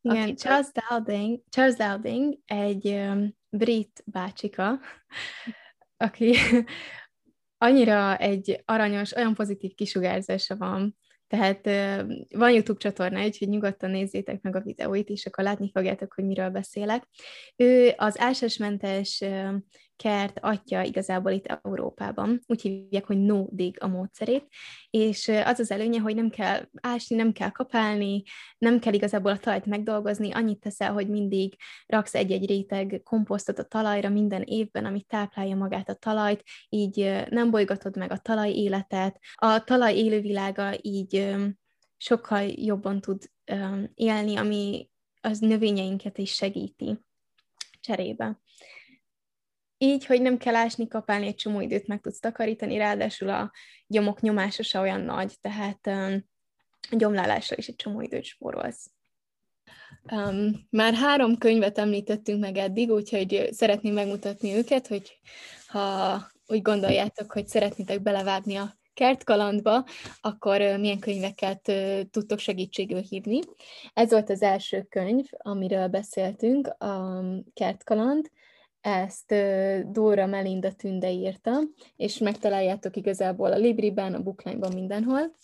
[0.00, 4.80] Igen, Aki Charles Dowding, Charles Dowding egy um, brit bácsika,
[5.96, 6.36] aki
[7.58, 10.96] annyira egy aranyos, olyan pozitív kisugárzása van,
[11.32, 11.64] tehát
[12.30, 16.50] van YouTube csatorna, úgyhogy nyugodtan nézzétek meg a videóit, és akkor látni fogjátok, hogy miről
[16.50, 17.08] beszélek.
[17.56, 19.24] Ő az ásásmentes
[20.02, 24.46] kert atya igazából itt Európában, úgy hívják, hogy no dig a módszerét,
[24.90, 28.22] és az az előnye, hogy nem kell ásni, nem kell kapálni,
[28.58, 31.54] nem kell igazából a talajt megdolgozni, annyit teszel, hogy mindig
[31.86, 37.50] raksz egy-egy réteg komposztot a talajra minden évben, ami táplálja magát a talajt, így nem
[37.50, 41.36] bolygatod meg a talaj életet, a talaj élővilága így
[41.96, 43.22] sokkal jobban tud
[43.94, 44.90] élni, ami
[45.20, 46.98] az növényeinket is segíti
[47.80, 48.41] cserébe.
[49.82, 53.50] Így, hogy nem kell ásni, kapálni, egy csomó időt meg tudsz takarítani, ráadásul a
[53.86, 56.24] gyomok nyomása se olyan nagy, tehát um,
[56.90, 58.90] a gyomlálással is egy csomó időt spórolsz.
[60.12, 65.18] Um, már három könyvet említettünk meg eddig, úgyhogy szeretném megmutatni őket, hogy
[65.66, 69.84] ha úgy gondoljátok, hogy szeretnétek belevágni a kertkalandba,
[70.20, 71.72] akkor milyen könyveket
[72.10, 73.40] tudtok segítségül hívni.
[73.94, 77.24] Ez volt az első könyv, amiről beszéltünk, a
[77.54, 78.30] kertkaland.
[78.82, 79.34] Ezt
[79.92, 81.60] Dóra Melinda Tünde írta,
[81.96, 85.36] és megtaláljátok igazából a Libriben, a Bookline-ban, mindenhol.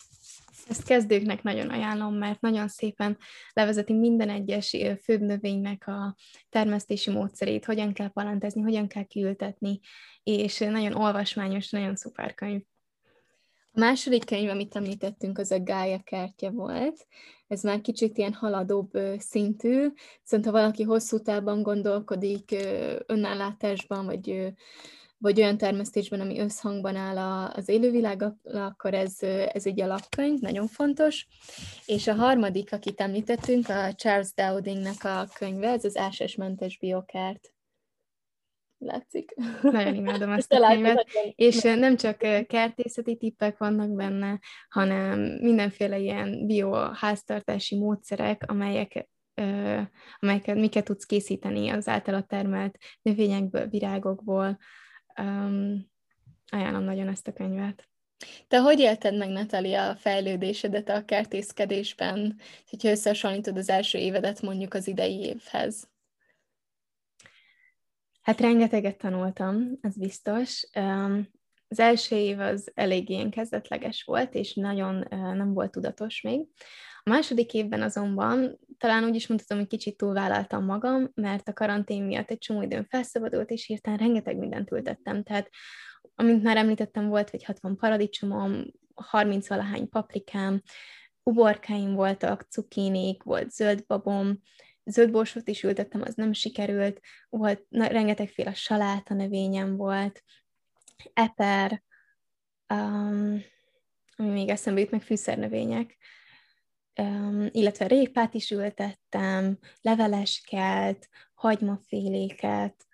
[0.69, 3.17] Ezt kezdőknek nagyon ajánlom, mert nagyon szépen
[3.53, 6.15] levezeti minden egyes főbb növénynek a
[6.49, 9.79] termesztési módszerét, hogyan kell palantezni, hogyan kell kiültetni,
[10.23, 12.61] és nagyon olvasmányos, nagyon szuper könyv.
[13.73, 17.07] A második könyv, amit említettünk, az a Gája kertje volt.
[17.47, 19.87] Ez már kicsit ilyen haladóbb szintű,
[20.21, 22.55] viszont ha valaki hosszú távban gondolkodik
[23.05, 24.53] önállátásban, vagy,
[25.17, 29.17] vagy olyan termesztésben, ami összhangban áll az élővilággal, akkor ez,
[29.53, 31.27] ez egy alapkönyv, nagyon fontos.
[31.85, 37.53] És a harmadik, akit említettünk, a Charles Dowdingnek a könyve, ez az ásásmentes biokert
[38.79, 39.35] látszik.
[39.61, 42.17] Nagyon imádom ezt a könyvet, és nem csak
[42.47, 49.07] kertészeti tippek vannak benne, hanem mindenféle ilyen bioháztartási módszerek, amelyek
[50.19, 54.57] amelyeket miket tudsz készíteni az általa termelt növényekből, virágokból.
[55.21, 55.87] Um,
[56.51, 57.89] ajánlom nagyon ezt a könyvet.
[58.47, 64.73] Te hogy élted meg, Natalia, a fejlődésedet a kertészkedésben, hogyha összehasonlítod az első évedet mondjuk
[64.73, 65.87] az idei évhez?
[68.29, 70.67] Hát rengeteget tanultam, ez biztos.
[71.67, 76.47] az első év az elég ilyen kezdetleges volt, és nagyon nem volt tudatos még.
[77.03, 82.03] A második évben azonban talán úgy is mondhatom, hogy kicsit túlvállaltam magam, mert a karantén
[82.03, 85.23] miatt egy csomó időm felszabadult, és hirtelen rengeteg mindent ültettem.
[85.23, 85.49] Tehát,
[86.15, 88.65] amint már említettem, volt egy 60 paradicsomom,
[88.95, 90.61] 30 valahány paprikám,
[91.23, 94.41] uborkáim voltak, cukinik, volt zöld babom,
[94.89, 100.23] zöld borsot is ültettem, az nem sikerült, volt na, rengetegféle saláta növényem volt,
[101.13, 101.83] eper,
[102.73, 103.43] um,
[104.15, 105.97] ami még eszembe jut, meg fűszernövények,
[107.01, 112.87] um, illetve répát is ültettem, leveleskelt, hagymaféléket,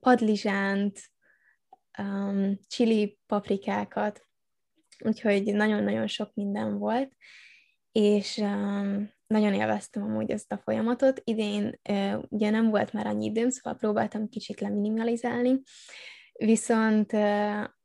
[0.00, 1.10] padlizsánt,
[1.98, 4.26] um, chili paprikákat,
[4.98, 7.16] úgyhogy nagyon-nagyon sok minden volt,
[7.92, 11.20] és um, nagyon élveztem amúgy ezt a folyamatot.
[11.24, 11.80] Idén
[12.28, 15.60] ugye nem volt már annyi időm, szóval próbáltam kicsit leminimalizálni,
[16.32, 17.12] viszont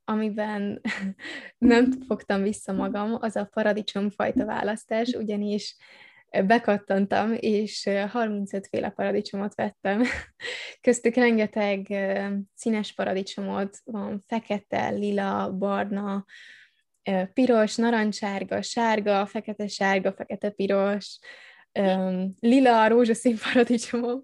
[0.03, 0.81] amiben
[1.57, 5.75] nem fogtam vissza magam, az a paradicsomfajta választás, ugyanis
[6.45, 10.03] bekattantam, és 35 féle paradicsomot vettem.
[10.81, 11.87] Köztük rengeteg
[12.53, 16.25] színes paradicsomot van, fekete, lila, barna,
[17.33, 21.19] piros, narancsárga, sárga, fekete-sárga, fekete-piros,
[22.39, 24.23] lila, rózsaszín paradicsomom.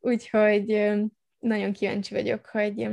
[0.00, 0.92] Úgyhogy
[1.38, 2.88] nagyon kíváncsi vagyok, hogy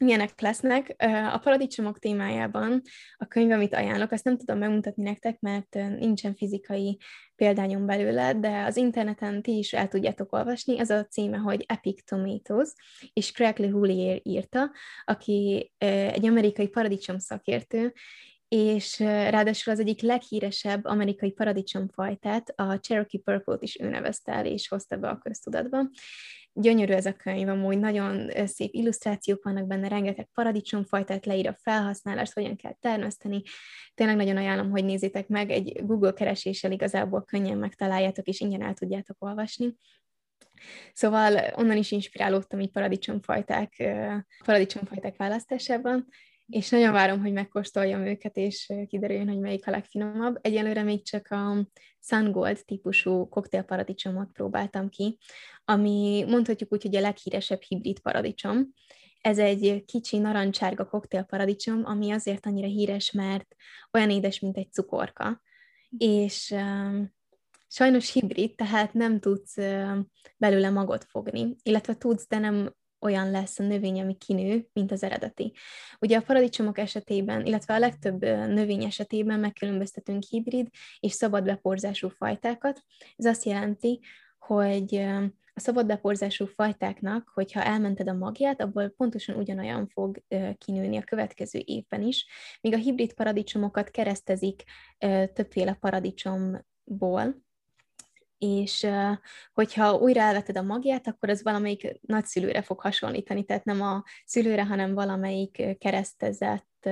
[0.00, 0.94] milyenek lesznek.
[1.32, 2.82] A paradicsomok témájában
[3.16, 6.98] a könyv, amit ajánlok, azt nem tudom megmutatni nektek, mert nincsen fizikai
[7.34, 10.78] példányom belőle, de az interneten ti is el tudjátok olvasni.
[10.78, 12.72] Ez a címe, hogy Epic Tomatoes,
[13.12, 14.70] és Craig Houllier írta,
[15.04, 17.92] aki egy amerikai paradicsom szakértő,
[18.50, 24.68] és ráadásul az egyik leghíresebb amerikai paradicsomfajtát, a Cherokee Purple-t is ő nevezte el, és
[24.68, 25.90] hozta be a köztudatba.
[26.52, 32.32] Gyönyörű ez a könyv, amúgy nagyon szép illusztrációk vannak benne, rengeteg paradicsomfajtát leír a felhasználást,
[32.32, 33.42] hogyan kell termeszteni.
[33.94, 38.74] Tényleg nagyon ajánlom, hogy nézzétek meg, egy Google kereséssel igazából könnyen megtaláljátok, és ingyen el
[38.74, 39.74] tudjátok olvasni.
[40.92, 43.82] Szóval onnan is inspirálódtam így paradicsomfajták,
[44.44, 46.08] paradicsomfajták választásában,
[46.50, 50.38] és nagyon várom, hogy megkóstoljam őket, és kiderüljön, hogy melyik a legfinomabb.
[50.40, 51.66] Egyelőre még csak a
[52.00, 55.18] Sun Gold típusú koktélparadicsomot próbáltam ki,
[55.64, 58.72] ami mondhatjuk úgy, hogy a leghíresebb hibrid paradicsom.
[59.20, 63.54] Ez egy kicsi narancsárga koktélparadicsom, ami azért annyira híres, mert
[63.92, 65.42] olyan édes, mint egy cukorka.
[65.98, 67.04] És uh,
[67.68, 69.98] sajnos hibrid, tehát nem tudsz uh,
[70.36, 75.02] belőle magot fogni, illetve tudsz, de nem olyan lesz a növény, ami kinő, mint az
[75.02, 75.52] eredeti.
[76.00, 80.68] Ugye a paradicsomok esetében, illetve a legtöbb növény esetében megkülönböztetünk hibrid
[81.00, 82.82] és szabad beporzású fajtákat.
[83.16, 84.00] Ez azt jelenti,
[84.38, 84.94] hogy
[85.54, 90.22] a szabad beporzású fajtáknak, hogyha elmented a magját, abból pontosan ugyanolyan fog
[90.58, 92.26] kinőni a következő évben is,
[92.60, 94.62] míg a hibrid paradicsomokat keresztezik
[95.32, 97.42] többféle paradicsomból,
[98.40, 98.86] és
[99.52, 104.64] hogyha újra elveted a magját, akkor az valamelyik nagyszülőre fog hasonlítani, tehát nem a szülőre,
[104.64, 106.88] hanem valamelyik keresztezett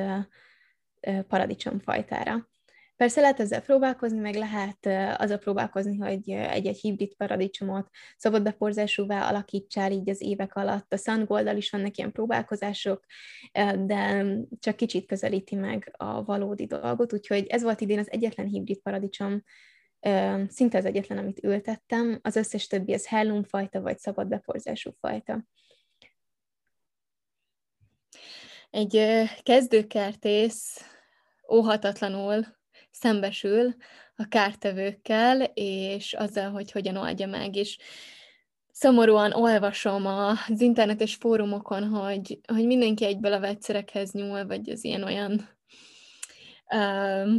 [1.29, 2.49] paradicsomfajtára.
[2.97, 4.87] Persze lehet ezzel próbálkozni, meg lehet
[5.21, 10.93] az a próbálkozni, hogy egy-egy hibrid paradicsomot szabad beporzásúvá alakítsál így az évek alatt.
[10.93, 13.05] A Sungold-dal is vannak ilyen próbálkozások,
[13.87, 14.25] de
[14.59, 19.43] csak kicsit közelíti meg a valódi dolgot, úgyhogy ez volt idén az egyetlen hibrid paradicsom,
[20.49, 25.45] szinte az egyetlen, amit ültettem, az összes többi az hellum fajta, vagy szabad beporzású fajta.
[28.71, 29.03] Egy
[29.43, 30.85] kezdőkertész
[31.53, 32.47] óhatatlanul
[32.91, 33.75] szembesül
[34.17, 37.79] a kártevőkkel, és azzal, hogy hogyan oldja meg, és
[38.73, 45.03] szomorúan olvasom az internetes fórumokon, hogy, hogy mindenki egyből a vegyszerekhez nyúl, vagy az ilyen
[45.03, 45.49] olyan
[46.75, 47.39] um,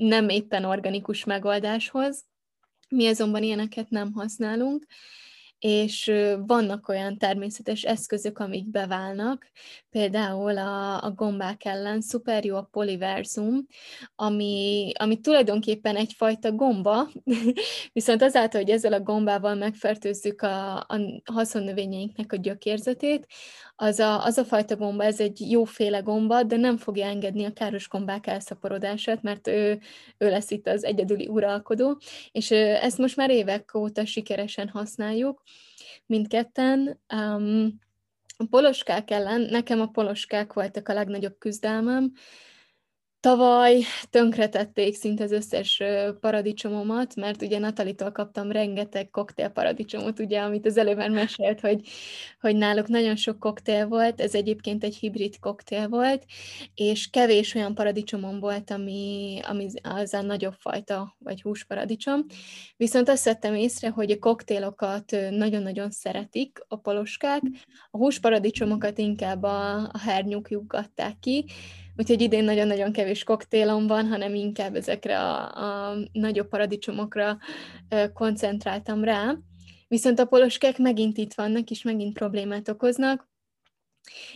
[0.00, 2.24] nem éppen organikus megoldáshoz.
[2.88, 4.86] Mi azonban ilyeneket nem használunk,
[5.60, 6.12] és
[6.46, 9.50] vannak olyan természetes eszközök, amik beválnak,
[9.90, 13.66] például a, a gombák ellen szuper jó a poliverzum,
[14.14, 17.08] ami, ami tulajdonképpen egyfajta gomba,
[17.92, 23.26] viszont azáltal, hogy ezzel a gombával megfertőzzük a, a haszonnövényeinknek a gyökérzetét,
[23.82, 27.52] az a, az a fajta gomba, ez egy jóféle gomba, de nem fogja engedni a
[27.52, 29.80] káros gombák elszaporodását, mert ő,
[30.18, 32.00] ő lesz itt az egyedüli uralkodó,
[32.32, 35.42] és ezt most már évek óta sikeresen használjuk,
[36.10, 37.00] mindketten.
[37.14, 37.78] Um,
[38.36, 42.12] a poloskák ellen, nekem a poloskák voltak a legnagyobb küzdelmem,
[43.20, 45.82] Tavaly tönkretették szinte az összes
[46.20, 51.88] paradicsomomat, mert ugye Natalitól kaptam rengeteg koktélparadicsomot, ugye, amit az előbb már mesélt, hogy,
[52.40, 56.24] hogy náluk nagyon sok koktél volt, ez egyébként egy hibrid koktél volt,
[56.74, 62.26] és kevés olyan paradicsomom volt, ami, ami az a nagyobb fajta, vagy húsparadicsom.
[62.76, 67.42] Viszont azt vettem észre, hogy a koktélokat nagyon-nagyon szeretik a poloskák,
[67.90, 71.44] a húsparadicsomokat inkább a, a hernyúkjukgatták ki,
[71.96, 77.38] Úgyhogy idén nagyon-nagyon kevés koktélom van, hanem inkább ezekre a, a nagyobb paradicsomokra
[78.12, 79.36] koncentráltam rá.
[79.88, 83.29] Viszont a poloskák megint itt vannak, és megint problémát okoznak.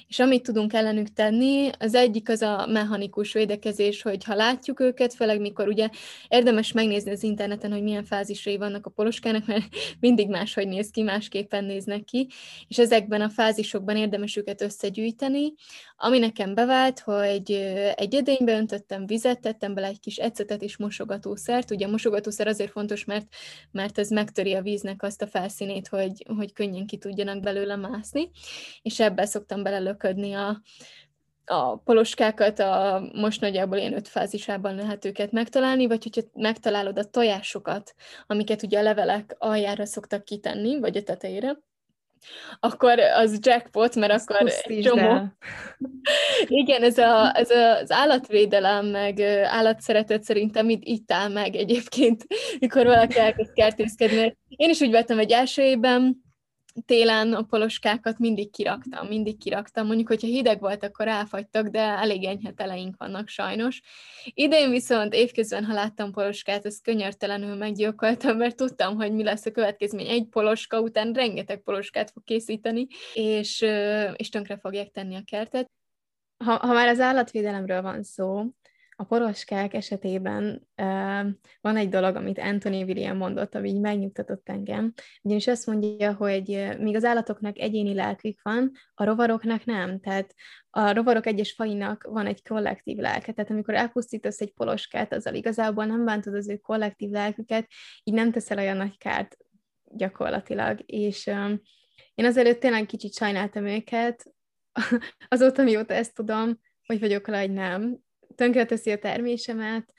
[0.08, 5.14] És amit tudunk ellenük tenni, az egyik az a mechanikus védekezés, hogy ha látjuk őket,
[5.14, 5.88] főleg mikor ugye
[6.28, 9.64] érdemes megnézni az interneten, hogy milyen fázisai vannak a poloskának, mert
[10.00, 12.28] mindig máshogy néz ki, másképpen néznek ki,
[12.68, 15.54] és ezekben a fázisokban érdemes őket összegyűjteni.
[15.96, 17.52] Ami nekem bevált, hogy
[17.96, 21.70] egy edénybe öntöttem vizet, tettem bele egy kis ecetet és mosogatószert.
[21.70, 23.26] Ugye a mosogatószer azért fontos, mert,
[23.70, 28.30] mert ez megtöri a víznek azt a felszínét, hogy, hogy könnyen ki tudjanak belőle mászni,
[28.82, 30.61] és ebbe szoktam belelöködni a,
[31.44, 37.05] a poloskákat, a, most nagyjából ilyen öt fázisában lehet őket megtalálni, vagy hogyha megtalálod a
[37.05, 37.94] tojásokat,
[38.26, 41.57] amiket ugye a levelek aljára szoktak kitenni, vagy a tetejére,
[42.61, 45.22] akkor az jackpot, mert Ezt akkor egy csomó...
[46.46, 52.26] Igen, ez, a, ez a, az állatvédelem, meg állatszeretet szerintem itt, itt áll meg egyébként,
[52.59, 54.36] mikor valaki elkezd kertészkedni.
[54.48, 56.23] Én is úgy vettem egy első évben,
[56.86, 59.86] télen a poloskákat mindig kiraktam, mindig kiraktam.
[59.86, 63.80] Mondjuk, hogyha hideg volt, akkor elfagytak, de elég enyhe teleink vannak sajnos.
[64.24, 69.50] Idén viszont évközben, ha láttam poloskát, ezt könyörtelenül meggyilkoltam, mert tudtam, hogy mi lesz a
[69.50, 70.08] következmény.
[70.08, 73.64] Egy poloska után rengeteg poloskát fog készíteni, és,
[74.16, 75.70] és tönkre fogják tenni a kertet.
[76.44, 78.44] Ha, ha már az állatvédelemről van szó,
[78.97, 80.68] a poroskák esetében
[81.61, 84.92] van egy dolog, amit Anthony William mondott, ami így megnyugtatott engem,
[85.22, 90.01] ugyanis azt mondja, hogy míg az állatoknak egyéni lelkük van, a rovaroknak nem.
[90.01, 90.34] Tehát
[90.70, 95.84] a rovarok egyes fainak van egy kollektív lelke, tehát amikor elpusztítasz egy poloskát, azzal igazából
[95.84, 97.66] nem bántod az ő kollektív lelküket,
[98.03, 99.36] így nem teszel olyan nagy kárt
[99.84, 101.61] gyakorlatilag, és um,
[102.14, 104.24] én azelőtt tényleg kicsit sajnáltam őket,
[105.28, 107.99] azóta mióta ezt tudom, hogy vagyok rá, hogy nem,
[108.34, 109.92] tönkreteszi a termésemet,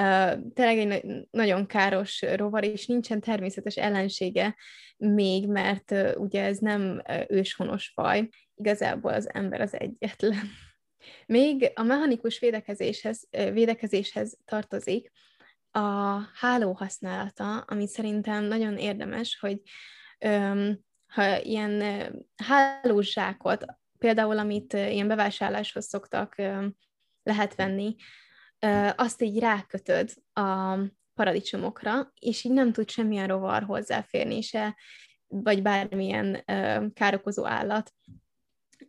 [0.00, 4.56] uh, tényleg egy nagyon káros rovar, és nincsen természetes ellensége
[4.96, 10.38] még, mert uh, ugye ez nem uh, őshonos faj, igazából az ember az egyetlen.
[11.26, 15.10] Még a mechanikus védekezéshez, védekezéshez tartozik
[15.70, 19.60] a háló használata, ami szerintem nagyon érdemes, hogy
[20.26, 21.82] um, ha ilyen
[22.36, 23.64] hálózsákot,
[23.98, 26.34] például amit ilyen bevásárláshoz szoktak
[27.28, 27.94] lehet venni,
[28.96, 30.78] azt így rákötöd a
[31.14, 34.76] paradicsomokra, és így nem tud semmilyen rovar hozzáférni se,
[35.26, 36.44] vagy bármilyen
[36.94, 37.92] károkozó állat.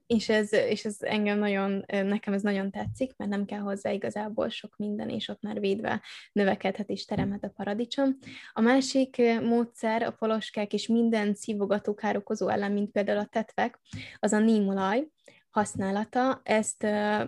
[0.05, 4.49] És ez, és ez engem nagyon, nekem ez nagyon tetszik, mert nem kell hozzá igazából
[4.49, 8.17] sok minden, és ott már védve növekedhet és teremhet a paradicsom.
[8.53, 13.79] A másik módszer a poloskák és minden szívogató károkozó ellen, mint például a tetvek,
[14.19, 15.07] az a nímolaj,
[15.49, 16.41] használata.
[16.43, 16.81] Ezt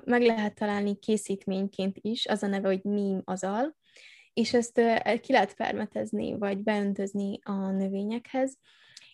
[0.06, 3.76] meg lehet találni készítményként is, az a neve, hogy neem azal,
[4.34, 4.82] és ezt
[5.22, 8.58] ki lehet fermetezni, vagy beöntözni a növényekhez,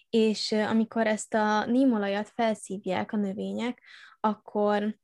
[0.10, 3.82] és amikor ezt a nímolajat felszívják a növények,
[4.20, 4.98] akkor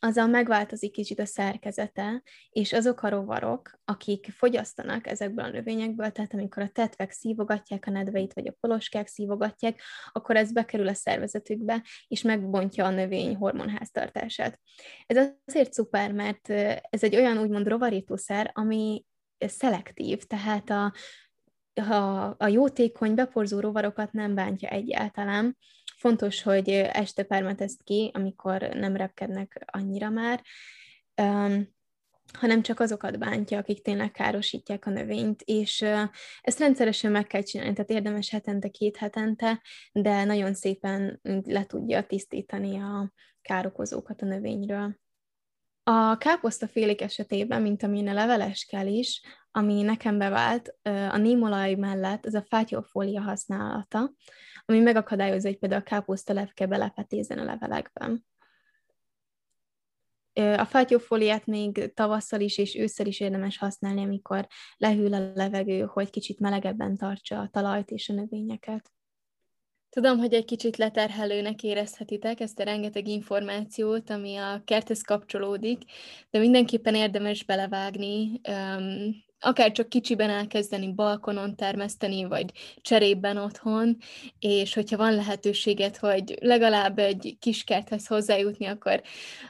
[0.00, 6.32] azzal megváltozik kicsit a szerkezete, és azok a rovarok, akik fogyasztanak ezekből a növényekből, tehát
[6.32, 9.80] amikor a tetvek szívogatják a nedveit, vagy a poloskák szívogatják,
[10.12, 14.60] akkor ez bekerül a szervezetükbe, és megbontja a növény hormonháztartását.
[15.06, 16.50] Ez azért szuper, mert
[16.90, 19.04] ez egy olyan úgymond rovarítószer, ami
[19.38, 20.92] szelektív, tehát a,
[21.74, 25.56] a, a jótékony, beporzó rovarokat nem bántja egyáltalán,
[25.96, 30.42] Fontos, hogy este permetezd ki, amikor nem repkednek annyira már,
[31.22, 31.74] um,
[32.32, 35.84] hanem csak azokat bántja, akik tényleg károsítják a növényt, és
[36.40, 42.06] ezt rendszeresen meg kell csinálni, tehát érdemes hetente, két hetente, de nagyon szépen le tudja
[42.06, 44.96] tisztítani a károkozókat a növényről.
[45.82, 52.26] A káposztafélék esetében, mint amilyen a leveles kell is, ami nekem bevált, a némolaj mellett
[52.26, 54.12] az a fátyolfólia használata,
[54.66, 58.26] ami megakadályozza, hogy például a káposzta levke belepetézzen a levelekben.
[60.32, 64.46] A fátyófóliát még tavasszal is és ősszel is érdemes használni, amikor
[64.76, 68.90] lehűl a levegő, hogy kicsit melegebben tartsa a talajt és a növényeket.
[69.88, 75.82] Tudom, hogy egy kicsit leterhelőnek érezhetitek ezt a rengeteg információt, ami a kerthez kapcsolódik,
[76.30, 78.40] de mindenképpen érdemes belevágni,
[79.40, 83.96] akár csak kicsiben elkezdeni balkonon termeszteni, vagy cserében otthon,
[84.38, 89.02] és hogyha van lehetőséget, hogy legalább egy kis kerthez hozzájutni, akkor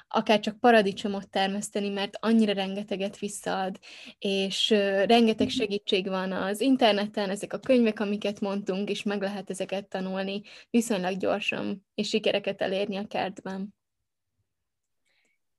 [0.08, 3.78] akár csak paradicsomot termeszteni, mert annyira rengeteget visszaad,
[4.18, 4.70] és
[5.06, 5.56] rengeteg mhm.
[5.56, 11.16] segítség van az interneten, ezek a könyvek, amiket mondtunk, és meg lehet ezeket tanulni viszonylag
[11.16, 13.74] gyorsan, és sikereket elérni a kertben.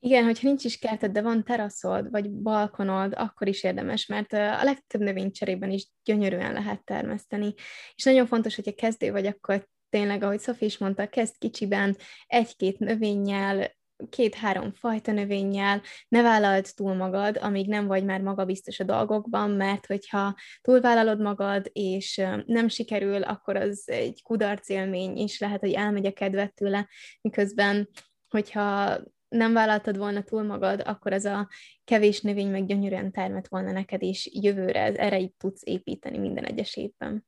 [0.07, 4.63] Igen, hogyha nincs is kerted, de van teraszod, vagy balkonod, akkor is érdemes, mert a
[4.63, 7.53] legtöbb növénycserében is gyönyörűen lehet termeszteni.
[7.95, 11.97] És nagyon fontos, hogyha kezdő vagy, akkor tényleg, ahogy Szofi is mondta, kezd kicsiben,
[12.27, 13.71] egy-két növényel,
[14.09, 19.85] két-három fajta növényel, ne vállald túl magad, amíg nem vagy már magabiztos a dolgokban, mert
[19.85, 26.05] hogyha túlvállalod magad, és nem sikerül, akkor az egy kudarc élmény, és lehet, hogy elmegy
[26.05, 26.87] a kedvet tőle,
[27.21, 27.89] miközben
[28.27, 28.97] hogyha
[29.29, 31.49] nem vállaltad volna túl magad, akkor ez a
[31.83, 36.75] kevés növény meg gyönyörűen termett volna neked, és jövőre ez erre tudsz építeni minden egyes
[36.75, 37.25] évben.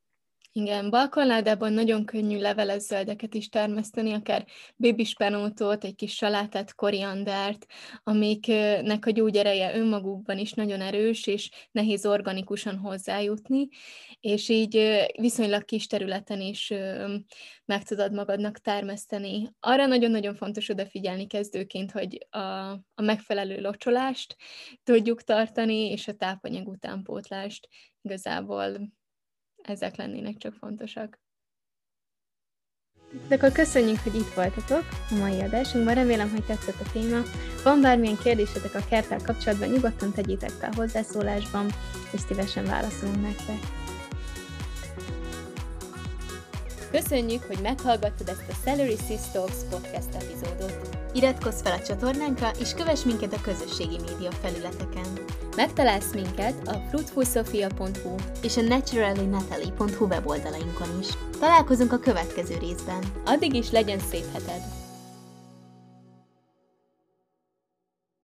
[0.51, 4.45] Igen, balkonládában nagyon könnyű leveles zöldeket is termeszteni, akár
[4.75, 7.65] bébispenótot, egy kis salátát, koriandert,
[8.03, 13.67] amiknek a gyógyereje önmagukban is nagyon erős, és nehéz organikusan hozzájutni,
[14.19, 16.73] és így viszonylag kis területen is
[17.65, 19.49] meg tudod magadnak termeszteni.
[19.59, 22.39] Arra nagyon-nagyon fontos odafigyelni kezdőként, hogy a,
[22.71, 24.35] a megfelelő locsolást
[24.83, 27.67] tudjuk tartani, és a tápanyag utánpótlást
[28.01, 28.97] igazából
[29.61, 31.19] ezek lennének csak fontosak.
[33.27, 35.93] De akkor köszönjük, hogy itt voltatok a mai adásunkban.
[35.93, 37.21] Remélem, hogy tetszett a téma.
[37.63, 41.65] Van bármilyen kérdésetek a kerttel kapcsolatban, nyugodtan tegyétek fel hozzászólásban,
[42.13, 43.78] és szívesen válaszolunk nektek.
[46.91, 50.89] Köszönjük, hogy meghallgattad ezt a Celery Sis Talks podcast epizódot.
[51.13, 55.19] Iratkozz fel a csatornánkra, és kövess minket a közösségi média felületeken.
[55.55, 61.07] Megtalálsz minket a fruitfulsofia.hu és a naturallynatalie.hu weboldalainkon is.
[61.39, 63.03] Találkozunk a következő részben.
[63.25, 64.78] Addig is legyen szép heted!